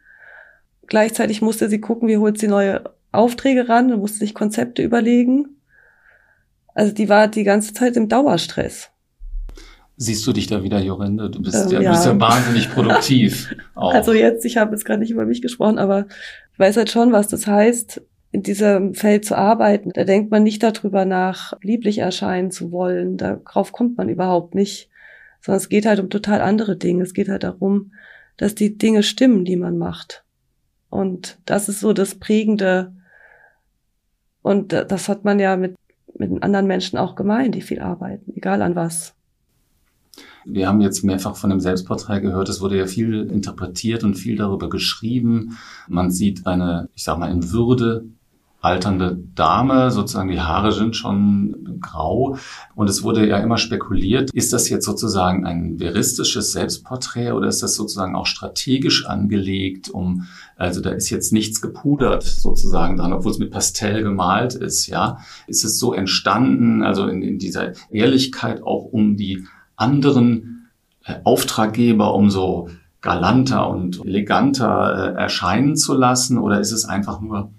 [0.88, 5.58] Gleichzeitig musste sie gucken, wie holt sie neue Aufträge ran und musste sich Konzepte überlegen.
[6.74, 8.90] Also die war die ganze Zeit im Dauerstress.
[9.98, 11.30] Siehst du dich da wieder, Jorinde?
[11.30, 13.56] Du bist, ähm, ja, du bist ja wahnsinnig produktiv.
[13.76, 13.94] Auch.
[13.94, 16.08] Also jetzt, ich habe jetzt gerade nicht über mich gesprochen, aber
[16.52, 18.02] ich weiß halt schon, was das heißt,
[18.32, 19.92] in diesem Feld zu arbeiten.
[19.94, 23.16] Da denkt man nicht darüber nach, lieblich erscheinen zu wollen.
[23.16, 24.90] Darauf kommt man überhaupt nicht.
[25.40, 27.04] Sondern es geht halt um total andere Dinge.
[27.04, 27.94] Es geht halt darum,
[28.36, 30.26] dass die Dinge stimmen, die man macht.
[30.90, 32.94] Und das ist so das Prägende.
[34.46, 35.76] Und das hat man ja mit,
[36.20, 39.16] mit anderen Menschen auch gemein, die viel arbeiten, egal an was.
[40.46, 42.48] Wir haben jetzt mehrfach von dem Selbstporträt gehört.
[42.48, 45.58] Es wurde ja viel interpretiert und viel darüber geschrieben.
[45.88, 48.06] Man sieht eine, ich sag mal, in Würde
[48.66, 52.38] alternde Dame, sozusagen die Haare sind schon grau
[52.74, 57.62] und es wurde ja immer spekuliert, ist das jetzt sozusagen ein veristisches Selbstporträt oder ist
[57.62, 60.26] das sozusagen auch strategisch angelegt, um
[60.58, 65.20] also da ist jetzt nichts gepudert sozusagen dran, obwohl es mit Pastell gemalt ist, ja.
[65.48, 70.70] Ist es so entstanden, also in, in dieser Ehrlichkeit auch um die anderen
[71.04, 72.70] äh, Auftraggeber umso
[73.02, 77.52] galanter und eleganter äh, erscheinen zu lassen oder ist es einfach nur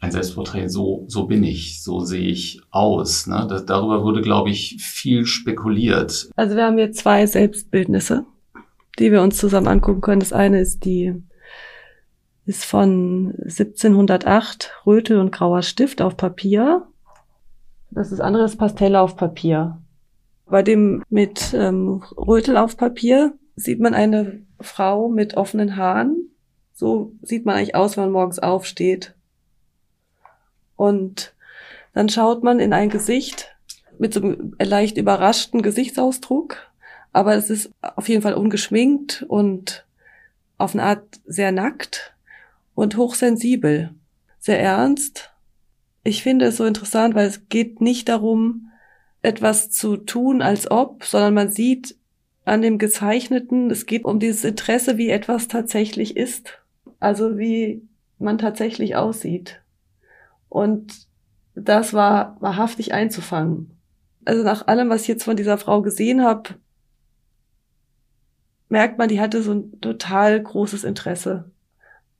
[0.00, 3.26] ein Selbstporträt, so, so bin ich, so sehe ich aus.
[3.26, 3.46] Ne?
[3.48, 6.30] Das, darüber wurde, glaube ich, viel spekuliert.
[6.36, 8.24] Also wir haben hier zwei Selbstbildnisse,
[8.98, 10.20] die wir uns zusammen angucken können.
[10.20, 11.22] Das eine ist die
[12.46, 16.86] ist von 1708 Rötel und grauer Stift auf Papier.
[17.90, 19.78] Das ist andere ist Pastell auf Papier.
[20.46, 26.30] Bei dem mit ähm, Rötel auf Papier sieht man eine Frau mit offenen Haaren.
[26.72, 29.14] So sieht man eigentlich aus, wenn man morgens aufsteht.
[30.80, 31.34] Und
[31.92, 33.54] dann schaut man in ein Gesicht
[33.98, 36.56] mit so einem leicht überraschten Gesichtsausdruck,
[37.12, 39.84] aber es ist auf jeden Fall ungeschminkt und
[40.56, 42.14] auf eine Art sehr nackt
[42.74, 43.90] und hochsensibel,
[44.38, 45.30] sehr ernst.
[46.02, 48.70] Ich finde es so interessant, weil es geht nicht darum,
[49.20, 51.94] etwas zu tun, als ob, sondern man sieht
[52.46, 56.58] an dem Gezeichneten, es geht um dieses Interesse, wie etwas tatsächlich ist.
[57.00, 57.82] Also wie
[58.18, 59.60] man tatsächlich aussieht.
[60.50, 61.06] Und
[61.54, 63.78] das war wahrhaftig einzufangen.
[64.26, 66.50] Also nach allem, was ich jetzt von dieser Frau gesehen habe,
[68.68, 71.50] merkt man, die hatte so ein total großes Interesse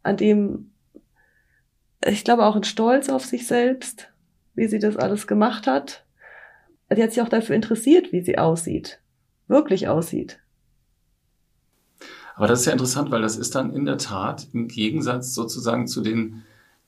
[0.02, 0.70] an dem,
[2.04, 4.08] ich glaube auch ein Stolz auf sich selbst,
[4.54, 6.06] wie sie das alles gemacht hat.
[6.90, 9.00] Die hat sich auch dafür interessiert, wie sie aussieht,
[9.48, 10.40] wirklich aussieht.
[12.36, 15.86] Aber das ist ja interessant, weil das ist dann in der Tat im Gegensatz sozusagen
[15.86, 16.42] zu den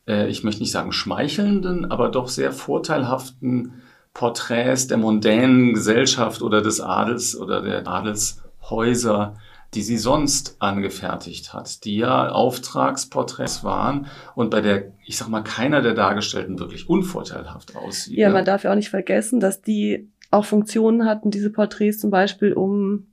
[0.07, 3.83] äh, ich möchte nicht sagen schmeichelnden, aber doch sehr vorteilhaften
[4.15, 9.37] Porträts der mondänen Gesellschaft oder des Adels oder der Adelshäuser,
[9.75, 15.43] die sie sonst angefertigt hat, die ja Auftragsporträts waren und bei der, ich sag mal,
[15.43, 18.19] keiner der Dargestellten wirklich unvorteilhaft aussieht.
[18.19, 22.11] Ja, man darf ja auch nicht vergessen, dass die auch Funktionen hatten, diese Porträts zum
[22.11, 23.07] Beispiel, um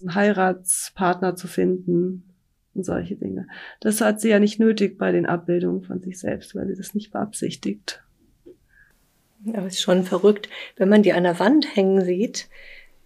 [0.00, 2.33] einen Heiratspartner zu finden
[2.74, 3.46] und solche Dinge.
[3.80, 6.94] Das hat sie ja nicht nötig bei den Abbildungen von sich selbst, weil sie das
[6.94, 8.02] nicht beabsichtigt.
[9.52, 12.48] Aber es ist schon verrückt, wenn man die an der Wand hängen sieht,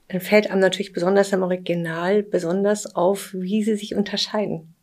[0.09, 4.75] dann fällt einem natürlich besonders am Original besonders auf, wie sie sich unterscheiden.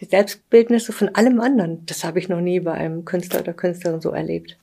[0.00, 4.00] Die Selbstbildnisse von allem anderen, das habe ich noch nie bei einem Künstler oder Künstlerin
[4.00, 4.56] so erlebt.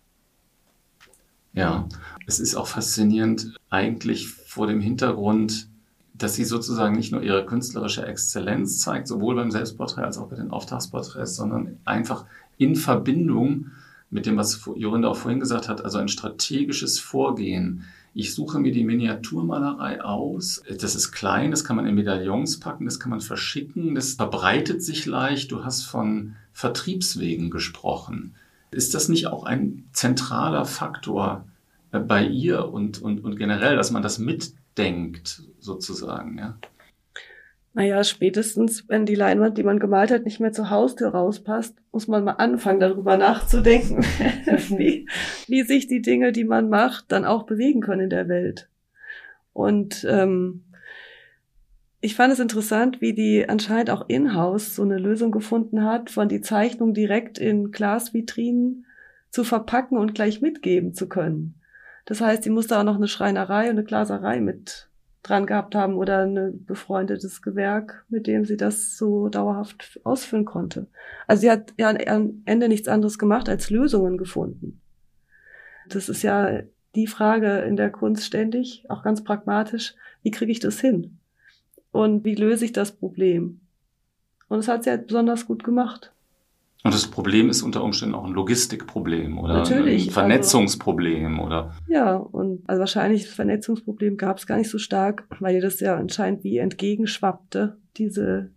[1.53, 1.87] Ja,
[2.27, 5.69] es ist auch faszinierend, eigentlich vor dem Hintergrund
[6.17, 10.35] dass sie sozusagen nicht nur ihre künstlerische Exzellenz zeigt, sowohl beim Selbstporträt als auch bei
[10.35, 12.25] den Auftragsporträts, sondern einfach
[12.57, 13.67] in Verbindung
[14.09, 17.83] mit dem, was Jorinde auch vorhin gesagt hat, also ein strategisches Vorgehen.
[18.13, 20.63] Ich suche mir die Miniaturmalerei aus.
[20.79, 24.81] Das ist klein, das kann man in Medaillons packen, das kann man verschicken, das verbreitet
[24.81, 25.51] sich leicht.
[25.51, 28.35] Du hast von Vertriebswegen gesprochen.
[28.71, 31.45] Ist das nicht auch ein zentraler Faktor
[31.91, 34.17] äh, bei ihr und, und, und generell, dass man das
[34.75, 36.57] mitdenkt, sozusagen, ja.
[37.73, 42.07] Naja, spätestens, wenn die Leinwand, die man gemalt hat, nicht mehr zur Haustür rauspasst, muss
[42.07, 43.97] man mal anfangen, darüber nachzudenken,
[44.77, 45.09] wie,
[45.47, 48.69] wie sich die Dinge, die man macht, dann auch bewegen können in der Welt.
[49.51, 50.63] Und ähm,
[51.99, 56.29] ich fand es interessant, wie die anscheinend auch in-house so eine Lösung gefunden hat, von
[56.29, 58.85] die Zeichnung direkt in Glasvitrinen
[59.31, 61.59] zu verpacken und gleich mitgeben zu können.
[62.05, 64.89] Das heißt, sie musste auch noch eine Schreinerei und eine Glaserei mit
[65.23, 70.87] dran gehabt haben oder ein befreundetes Gewerk, mit dem sie das so dauerhaft ausführen konnte.
[71.25, 74.81] Also sie hat ja am Ende nichts anderes gemacht als Lösungen gefunden.
[75.89, 76.61] Das ist ja
[76.93, 81.17] die Frage in der Kunst ständig, auch ganz pragmatisch, wie kriege ich das hin?
[81.91, 83.61] Und wie löse ich das Problem?
[84.47, 86.11] Und das hat sie halt besonders gut gemacht.
[86.85, 91.75] Und das Problem ist unter Umständen auch ein Logistikproblem oder Natürlich, ein Vernetzungsproblem also, oder.
[91.87, 95.79] Ja, und also wahrscheinlich das Vernetzungsproblem gab es gar nicht so stark, weil ihr das
[95.79, 98.51] ja anscheinend wie entgegenschwappte, diese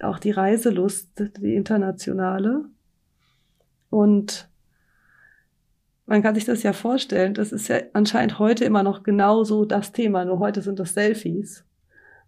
[0.00, 2.64] auch die Reiselust, die internationale.
[3.88, 4.48] Und
[6.06, 9.92] man kann sich das ja vorstellen, das ist ja anscheinend heute immer noch genauso das
[9.92, 11.64] Thema, nur heute sind das Selfies.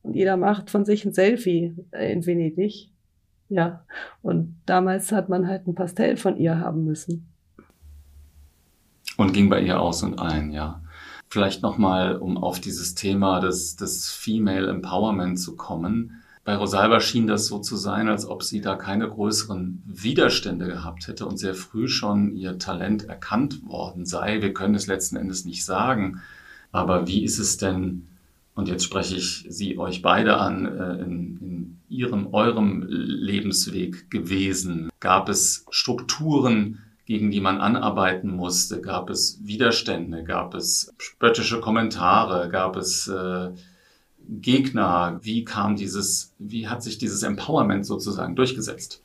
[0.03, 2.93] Und jeder macht von sich ein Selfie in Venedig.
[3.51, 3.85] Ja.
[4.23, 7.27] Und damals hat man halt ein Pastell von ihr haben müssen.
[9.17, 10.81] Und ging bei ihr aus und ein, ja.
[11.29, 16.23] Vielleicht nochmal, um auf dieses Thema des, des Female Empowerment zu kommen.
[16.45, 21.07] Bei Rosalba schien das so zu sein, als ob sie da keine größeren Widerstände gehabt
[21.07, 24.41] hätte und sehr früh schon ihr Talent erkannt worden sei.
[24.41, 26.23] Wir können es letzten Endes nicht sagen.
[26.73, 28.09] Aber wie ist es denn,
[28.55, 34.91] und jetzt spreche ich Sie euch beide an, äh, in, in Ihrem, eurem Lebensweg gewesen?
[35.01, 36.79] Gab es Strukturen,
[37.11, 38.81] gegen die man anarbeiten musste?
[38.81, 40.23] Gab es Widerstände?
[40.23, 42.49] Gab es spöttische Kommentare?
[42.49, 43.51] Gab es äh,
[44.29, 45.19] Gegner?
[45.23, 49.03] Wie kam dieses, wie hat sich dieses Empowerment sozusagen durchgesetzt?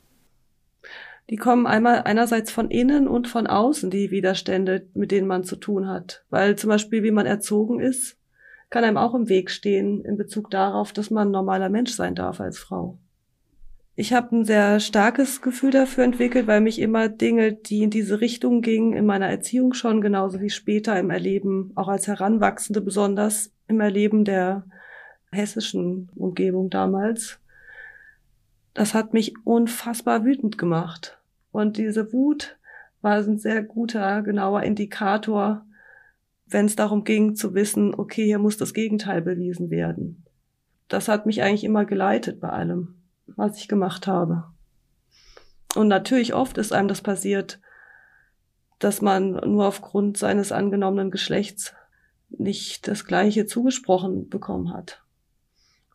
[1.28, 5.56] Die kommen einmal einerseits von innen und von außen, die Widerstände, mit denen man zu
[5.56, 6.22] tun hat.
[6.30, 8.16] Weil zum Beispiel, wie man erzogen ist,
[8.70, 12.14] kann einem auch im Weg stehen in Bezug darauf, dass man ein normaler Mensch sein
[12.14, 12.98] darf als Frau.
[13.98, 18.20] Ich habe ein sehr starkes Gefühl dafür entwickelt, weil mich immer Dinge, die in diese
[18.20, 23.52] Richtung gingen, in meiner Erziehung schon, genauso wie später im Erleben, auch als Heranwachsende besonders
[23.68, 24.64] im Erleben der
[25.32, 27.38] hessischen Umgebung damals,
[28.74, 31.18] das hat mich unfassbar wütend gemacht.
[31.50, 32.58] Und diese Wut
[33.00, 35.64] war ein sehr guter, genauer Indikator,
[36.46, 40.24] wenn es darum ging zu wissen, okay, hier muss das Gegenteil bewiesen werden.
[40.88, 44.44] Das hat mich eigentlich immer geleitet bei allem, was ich gemacht habe.
[45.74, 47.60] Und natürlich oft ist einem das passiert,
[48.78, 51.74] dass man nur aufgrund seines angenommenen Geschlechts
[52.28, 55.02] nicht das Gleiche zugesprochen bekommen hat.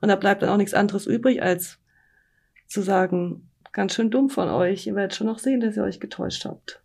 [0.02, 1.80] Und da bleibt dann auch nichts anderes übrig, als
[2.68, 6.00] zu sagen, ganz schön dumm von euch, ihr werdet schon noch sehen, dass ihr euch
[6.00, 6.82] getäuscht habt.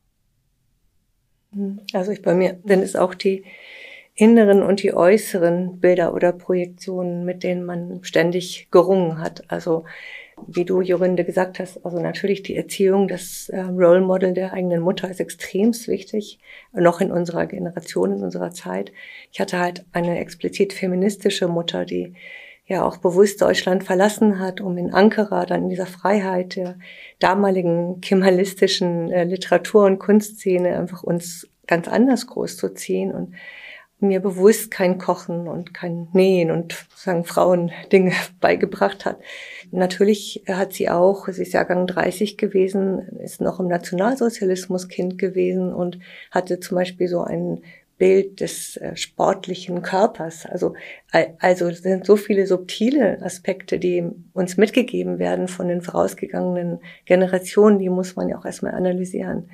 [1.92, 3.44] Also ich bei mir sind es auch die
[4.14, 9.44] inneren und die äußeren Bilder oder Projektionen, mit denen man ständig gerungen hat.
[9.48, 9.85] Also
[10.46, 14.80] wie du, Jorinde, gesagt hast, also natürlich die Erziehung, das äh, Role Model der eigenen
[14.80, 16.38] Mutter ist extremst wichtig,
[16.72, 18.92] noch in unserer Generation, in unserer Zeit.
[19.32, 22.14] Ich hatte halt eine explizit feministische Mutter, die
[22.66, 26.79] ja auch bewusst Deutschland verlassen hat, um in Ankara dann in dieser Freiheit der
[27.20, 33.35] damaligen kemalistischen äh, Literatur- und Kunstszene einfach uns ganz anders groß zu ziehen und
[33.98, 39.18] mir bewusst kein Kochen und kein Nähen und sagen Frauen Dinge beigebracht hat.
[39.70, 45.72] Natürlich hat sie auch, sie ist Jahrgang 30 gewesen, ist noch im Nationalsozialismus Kind gewesen
[45.72, 45.98] und
[46.31, 47.62] hatte zum Beispiel so einen
[47.98, 50.46] Bild des äh, sportlichen Körpers.
[50.46, 50.74] Also,
[51.38, 57.88] also sind so viele subtile Aspekte, die uns mitgegeben werden von den vorausgegangenen Generationen, die
[57.88, 59.50] muss man ja auch erstmal analysieren.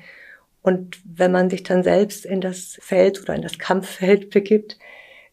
[0.61, 4.77] Und wenn man sich dann selbst in das Feld oder in das Kampffeld begibt,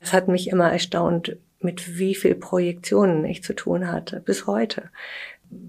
[0.00, 4.84] das hat mich immer erstaunt, mit wie viel Projektionen ich zu tun hatte, bis heute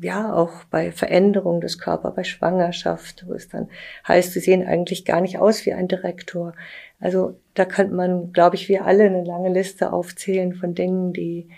[0.01, 3.69] ja, auch bei Veränderung des Körpers, bei Schwangerschaft, wo es dann
[4.07, 6.53] heißt, sie sehen eigentlich gar nicht aus wie ein Direktor.
[7.01, 11.49] Also da könnte man, glaube ich, wir alle eine lange Liste aufzählen von Dingen, die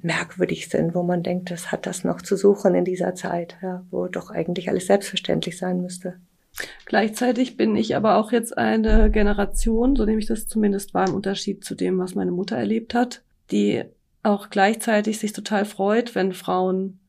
[0.00, 3.84] merkwürdig sind, wo man denkt, das hat das noch zu suchen in dieser Zeit, ja,
[3.90, 6.14] wo doch eigentlich alles selbstverständlich sein müsste.
[6.86, 11.14] Gleichzeitig bin ich aber auch jetzt eine Generation, so nehme ich das zumindest wahr, im
[11.14, 13.84] Unterschied zu dem, was meine Mutter erlebt hat, die
[14.22, 17.00] auch gleichzeitig sich total freut, wenn Frauen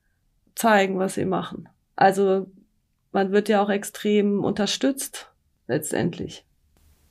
[0.56, 1.70] zeigen, was sie machen.
[1.96, 2.48] Also
[3.12, 5.32] man wird ja auch extrem unterstützt
[5.68, 6.46] letztendlich.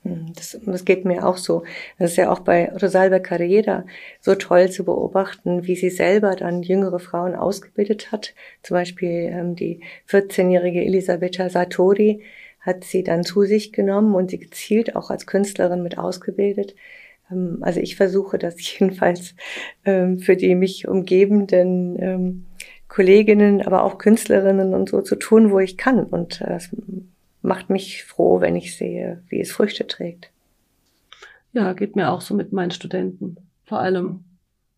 [0.03, 1.63] Hm, das, das geht mir auch so.
[1.97, 3.85] Das ist ja auch bei Rosalba Carriera
[4.21, 8.33] so toll zu beobachten, wie sie selber dann jüngere Frauen ausgebildet hat.
[8.63, 12.23] Zum Beispiel ähm, die 14-jährige Elisabetta Sartori
[12.59, 16.75] hat sie dann zu sich genommen und sie gezielt auch als Künstlerin mit ausgebildet.
[17.31, 19.35] Ähm, also ich versuche das jedenfalls
[19.85, 22.45] ähm, für die mich umgebenden ähm,
[22.87, 26.05] Kolleginnen, aber auch Künstlerinnen und so zu tun, wo ich kann.
[26.05, 26.57] Und äh,
[27.41, 30.31] macht mich froh, wenn ich sehe, wie es Früchte trägt.
[31.53, 34.23] Ja, geht mir auch so mit meinen Studenten, vor allem.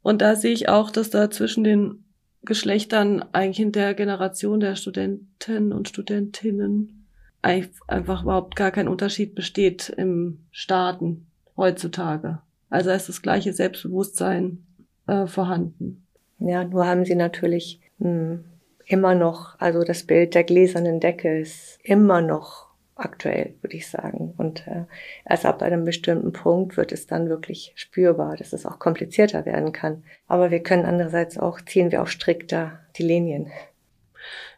[0.01, 2.05] Und da sehe ich auch, dass da zwischen den
[2.43, 7.05] Geschlechtern eigentlich in der Generation der Studenten und Studentinnen
[7.41, 12.39] einfach überhaupt gar kein Unterschied besteht im Starten heutzutage.
[12.69, 14.63] Also ist das gleiche Selbstbewusstsein
[15.07, 16.05] äh, vorhanden.
[16.39, 18.43] Ja, nur haben sie natürlich hm,
[18.85, 24.33] immer noch, also das Bild der gläsernen Decke ist immer noch aktuell, würde ich sagen.
[24.37, 24.85] Und äh,
[25.27, 29.71] erst ab einem bestimmten Punkt wird es dann wirklich spürbar, dass es auch komplizierter werden
[29.71, 30.03] kann.
[30.27, 33.47] Aber wir können andererseits auch, ziehen wir auch strikter die Linien.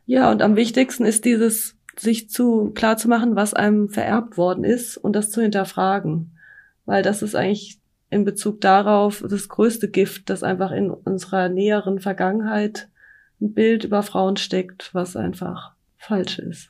[0.05, 4.63] Ja, und am wichtigsten ist dieses, sich zu klar zu machen, was einem vererbt worden
[4.63, 6.37] ist und das zu hinterfragen.
[6.85, 11.99] Weil das ist eigentlich in Bezug darauf das größte Gift, das einfach in unserer näheren
[11.99, 12.89] Vergangenheit
[13.43, 16.69] ein Bild über Frauen steckt, was einfach falsch ist.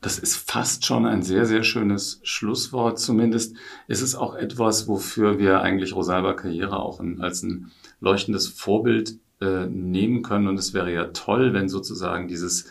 [0.00, 2.98] Das ist fast schon ein sehr, sehr schönes Schlusswort.
[2.98, 3.54] Zumindest
[3.86, 7.70] ist es auch etwas, wofür wir eigentlich Rosalba Karriere auch in, als ein
[8.00, 10.48] leuchtendes Vorbild äh, nehmen können.
[10.48, 12.66] Und es wäre ja toll, wenn sozusagen dieses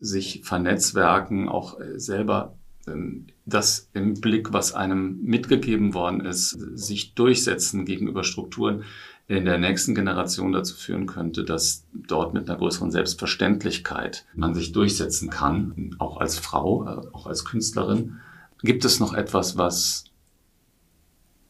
[0.00, 7.14] sich vernetzwerken auch äh, selber ähm, das im Blick, was einem mitgegeben worden ist, sich
[7.14, 8.84] durchsetzen gegenüber Strukturen
[9.28, 14.72] in der nächsten Generation dazu führen könnte, dass dort mit einer größeren Selbstverständlichkeit man sich
[14.72, 18.20] durchsetzen kann, auch als Frau, äh, auch als Künstlerin.
[18.62, 20.04] Gibt es noch etwas, was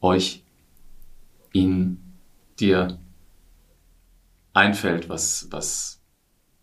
[0.01, 0.43] euch,
[1.53, 2.03] Ihnen,
[2.59, 2.99] dir
[4.53, 6.01] einfällt, was, was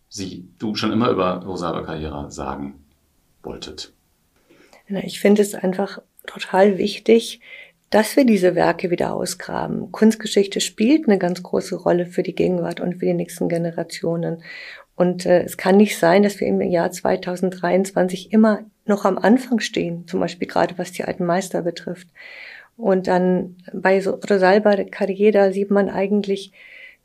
[0.09, 2.85] Sie, du schon immer über Rosalba Carrera sagen
[3.41, 3.93] wolltet?
[4.87, 7.39] Ich finde es einfach total wichtig,
[7.89, 9.91] dass wir diese Werke wieder ausgraben.
[9.91, 14.43] Kunstgeschichte spielt eine ganz große Rolle für die Gegenwart und für die nächsten Generationen.
[14.95, 19.59] Und äh, es kann nicht sein, dass wir im Jahr 2023 immer noch am Anfang
[19.59, 22.07] stehen, zum Beispiel gerade was die alten Meister betrifft.
[22.77, 26.51] Und dann bei Rosalba Carriera sieht man eigentlich,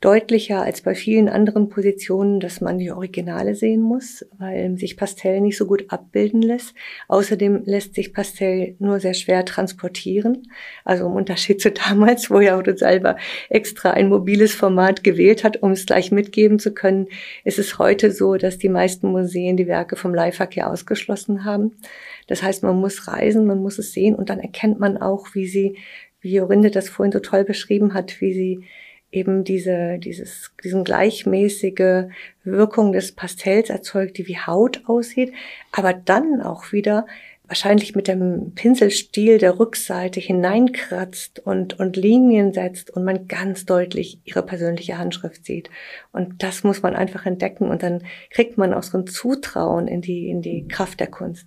[0.01, 5.41] deutlicher als bei vielen anderen Positionen, dass man die Originale sehen muss, weil sich Pastell
[5.41, 6.73] nicht so gut abbilden lässt.
[7.07, 10.47] Außerdem lässt sich Pastell nur sehr schwer transportieren.
[10.83, 13.15] Also im Unterschied zu damals, wo ja Otto Salva
[13.49, 17.07] extra ein mobiles Format gewählt hat, um es gleich mitgeben zu können,
[17.43, 21.77] ist es heute so, dass die meisten Museen die Werke vom Leihverkehr ausgeschlossen haben.
[22.25, 25.45] Das heißt, man muss reisen, man muss es sehen und dann erkennt man auch, wie
[25.45, 25.77] sie,
[26.21, 28.63] wie Jorinde das vorhin so toll beschrieben hat, wie sie
[29.11, 32.05] eben diese, dieses, diesen gleichmäßige
[32.43, 35.33] Wirkung des Pastells erzeugt, die wie Haut aussieht,
[35.71, 37.05] aber dann auch wieder
[37.51, 44.19] wahrscheinlich mit dem Pinselstiel der Rückseite hineinkratzt und, und Linien setzt und man ganz deutlich
[44.23, 45.69] ihre persönliche Handschrift sieht.
[46.13, 49.99] Und das muss man einfach entdecken und dann kriegt man auch so ein Zutrauen in
[49.99, 51.45] die, in die Kraft der Kunst.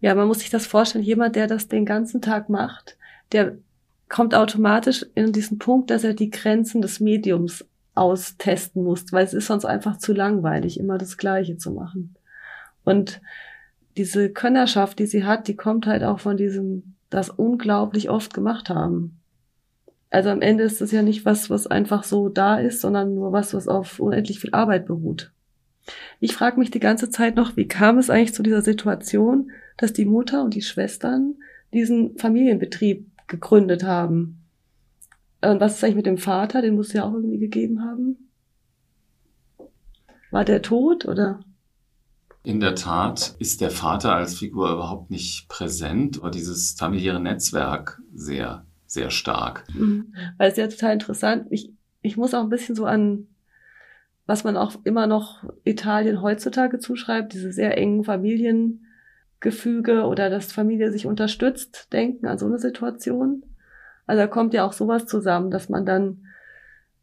[0.00, 2.96] Ja, man muss sich das vorstellen, jemand, der das den ganzen Tag macht,
[3.32, 3.56] der
[4.12, 9.32] kommt automatisch in diesen Punkt, dass er die Grenzen des Mediums austesten muss, weil es
[9.32, 12.14] ist sonst einfach zu langweilig, immer das Gleiche zu machen.
[12.84, 13.22] Und
[13.96, 18.68] diese Könnerschaft, die sie hat, die kommt halt auch von diesem, das unglaublich oft gemacht
[18.68, 19.18] haben.
[20.10, 23.32] Also am Ende ist es ja nicht was, was einfach so da ist, sondern nur
[23.32, 25.32] was, was auf unendlich viel Arbeit beruht.
[26.20, 29.94] Ich frage mich die ganze Zeit noch, wie kam es eigentlich zu dieser Situation, dass
[29.94, 31.36] die Mutter und die Schwestern
[31.72, 34.44] diesen Familienbetrieb gegründet haben.
[35.40, 36.62] Und was ist eigentlich mit dem Vater?
[36.62, 38.28] Den muss es ja auch irgendwie gegeben haben.
[40.30, 41.40] War der tot oder?
[42.44, 48.00] In der Tat ist der Vater als Figur überhaupt nicht präsent, aber dieses familiäre Netzwerk
[48.14, 49.64] sehr, sehr stark.
[49.74, 50.14] Mhm.
[50.38, 51.46] Weil es ja total interessant.
[51.50, 51.72] Ich,
[52.02, 53.26] ich muss auch ein bisschen so an,
[54.26, 58.81] was man auch immer noch Italien heutzutage zuschreibt, diese sehr engen Familien,
[59.42, 63.44] Gefüge oder dass Familie sich unterstützt, denken an so eine Situation.
[64.06, 66.24] Also da kommt ja auch sowas zusammen, dass man dann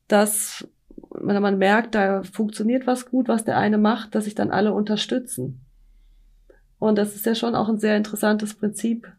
[0.08, 0.68] das,
[1.12, 4.74] wenn man merkt, da funktioniert was gut, was der eine macht, dass sich dann alle
[4.74, 5.62] unterstützen.
[6.80, 9.12] Und das ist ja schon auch ein sehr interessantes Prinzip.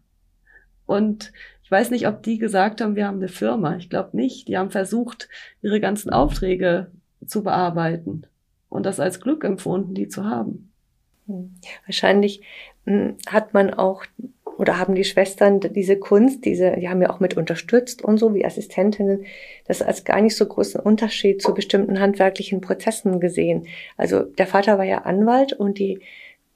[0.86, 3.76] Und ich weiß nicht, ob die gesagt haben, wir haben eine Firma.
[3.76, 4.48] Ich glaube nicht.
[4.48, 5.28] Die haben versucht,
[5.62, 6.90] ihre ganzen Aufträge
[7.26, 8.26] zu bearbeiten
[8.70, 10.72] und das als Glück empfunden, die zu haben.
[11.86, 12.44] Wahrscheinlich hm,
[13.26, 14.04] hat man auch
[14.60, 18.34] oder haben die Schwestern diese Kunst, diese, die haben ja auch mit unterstützt und so
[18.34, 19.24] wie Assistentinnen,
[19.66, 23.66] das als gar nicht so großen Unterschied zu bestimmten handwerklichen Prozessen gesehen.
[23.96, 26.00] Also der Vater war ja Anwalt und die,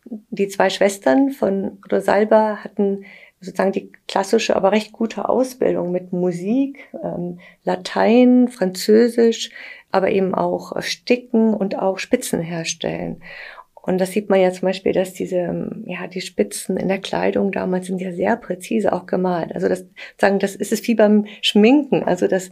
[0.04, 3.06] die zwei Schwestern von Rosalba hatten
[3.40, 9.50] sozusagen die klassische, aber recht gute Ausbildung mit Musik, ähm, Latein, Französisch,
[9.90, 13.22] aber eben auch Sticken und auch Spitzen herstellen.
[13.86, 17.52] Und das sieht man ja zum Beispiel, dass diese, ja, die Spitzen in der Kleidung
[17.52, 19.54] damals sind ja sehr präzise auch gemalt.
[19.54, 19.84] Also das,
[20.18, 22.02] sagen, das ist es wie beim Schminken.
[22.02, 22.50] Also das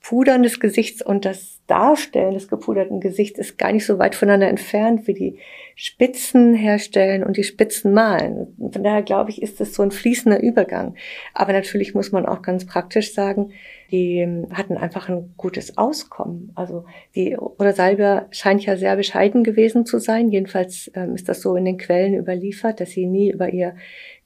[0.00, 4.48] Pudern des Gesichts und das Darstellen des gepuderten Gesichts ist gar nicht so weit voneinander
[4.48, 5.38] entfernt wie die
[5.74, 8.54] Spitzen herstellen und die Spitzen malen.
[8.58, 10.94] Von daher glaube ich, ist das so ein fließender Übergang.
[11.34, 13.50] Aber natürlich muss man auch ganz praktisch sagen,
[13.90, 16.52] die hatten einfach ein gutes Auskommen.
[16.54, 16.84] Also
[17.14, 20.28] die oder Salbia scheint ja sehr bescheiden gewesen zu sein.
[20.30, 23.74] Jedenfalls ähm, ist das so in den Quellen überliefert, dass sie nie über ihr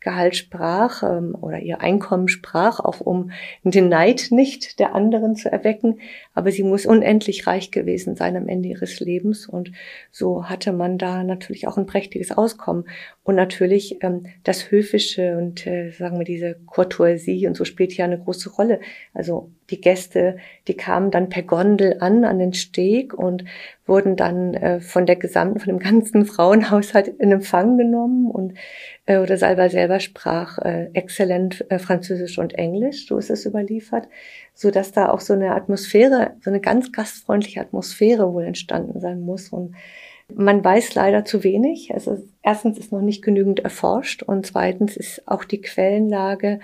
[0.03, 3.31] Gehalt sprach ähm, oder ihr Einkommen sprach, auch um
[3.63, 6.01] den Neid nicht der anderen zu erwecken.
[6.35, 9.47] Aber sie muss unendlich reich gewesen sein am Ende ihres Lebens.
[9.47, 9.71] Und
[10.11, 12.85] so hatte man da natürlich auch ein prächtiges Auskommen.
[13.25, 18.05] Und natürlich ähm, das Höfische und äh, sagen wir diese Courtoisie und so spielt hier
[18.05, 18.81] eine große Rolle.
[19.15, 23.45] Also die Gäste, die kamen dann per Gondel an an den Steg und
[23.87, 28.55] wurden dann äh, von der gesamten, von dem ganzen Frauenhaushalt in Empfang genommen und
[29.07, 34.09] äh, oder Salva selber sprach äh, exzellent äh, Französisch und Englisch, so ist es überliefert,
[34.53, 39.21] so dass da auch so eine Atmosphäre, so eine ganz gastfreundliche Atmosphäre wohl entstanden sein
[39.21, 39.77] muss und
[40.35, 41.93] man weiß leider zu wenig.
[41.93, 46.61] Also erstens ist noch nicht genügend erforscht und zweitens ist auch die Quellenlage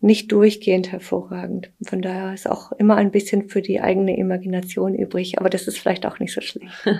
[0.00, 1.70] nicht durchgehend hervorragend.
[1.82, 5.78] Von daher ist auch immer ein bisschen für die eigene Imagination übrig, aber das ist
[5.78, 6.72] vielleicht auch nicht so schlecht.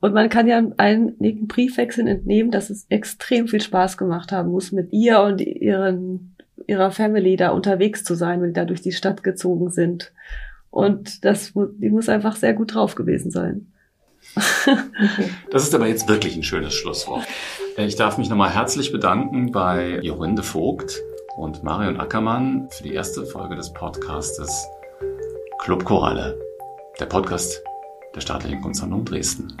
[0.00, 4.72] Und man kann ja einigen Briefwechseln entnehmen, dass es extrem viel Spaß gemacht haben muss,
[4.72, 6.34] mit ihr und ihren,
[6.66, 10.12] ihrer Family da unterwegs zu sein, wenn die da durch die Stadt gezogen sind.
[10.70, 13.72] Und das, die muss einfach sehr gut drauf gewesen sein.
[15.50, 17.24] Das ist aber jetzt wirklich ein schönes Schlusswort.
[17.76, 21.00] Ich darf mich nochmal herzlich bedanken bei Jorinde Vogt
[21.36, 24.66] und Marion Ackermann für die erste Folge des Podcastes
[25.60, 26.38] Club Koralle,
[26.98, 27.62] der Podcast
[28.14, 29.56] der Staatlichen Kunstsammlung Dresden.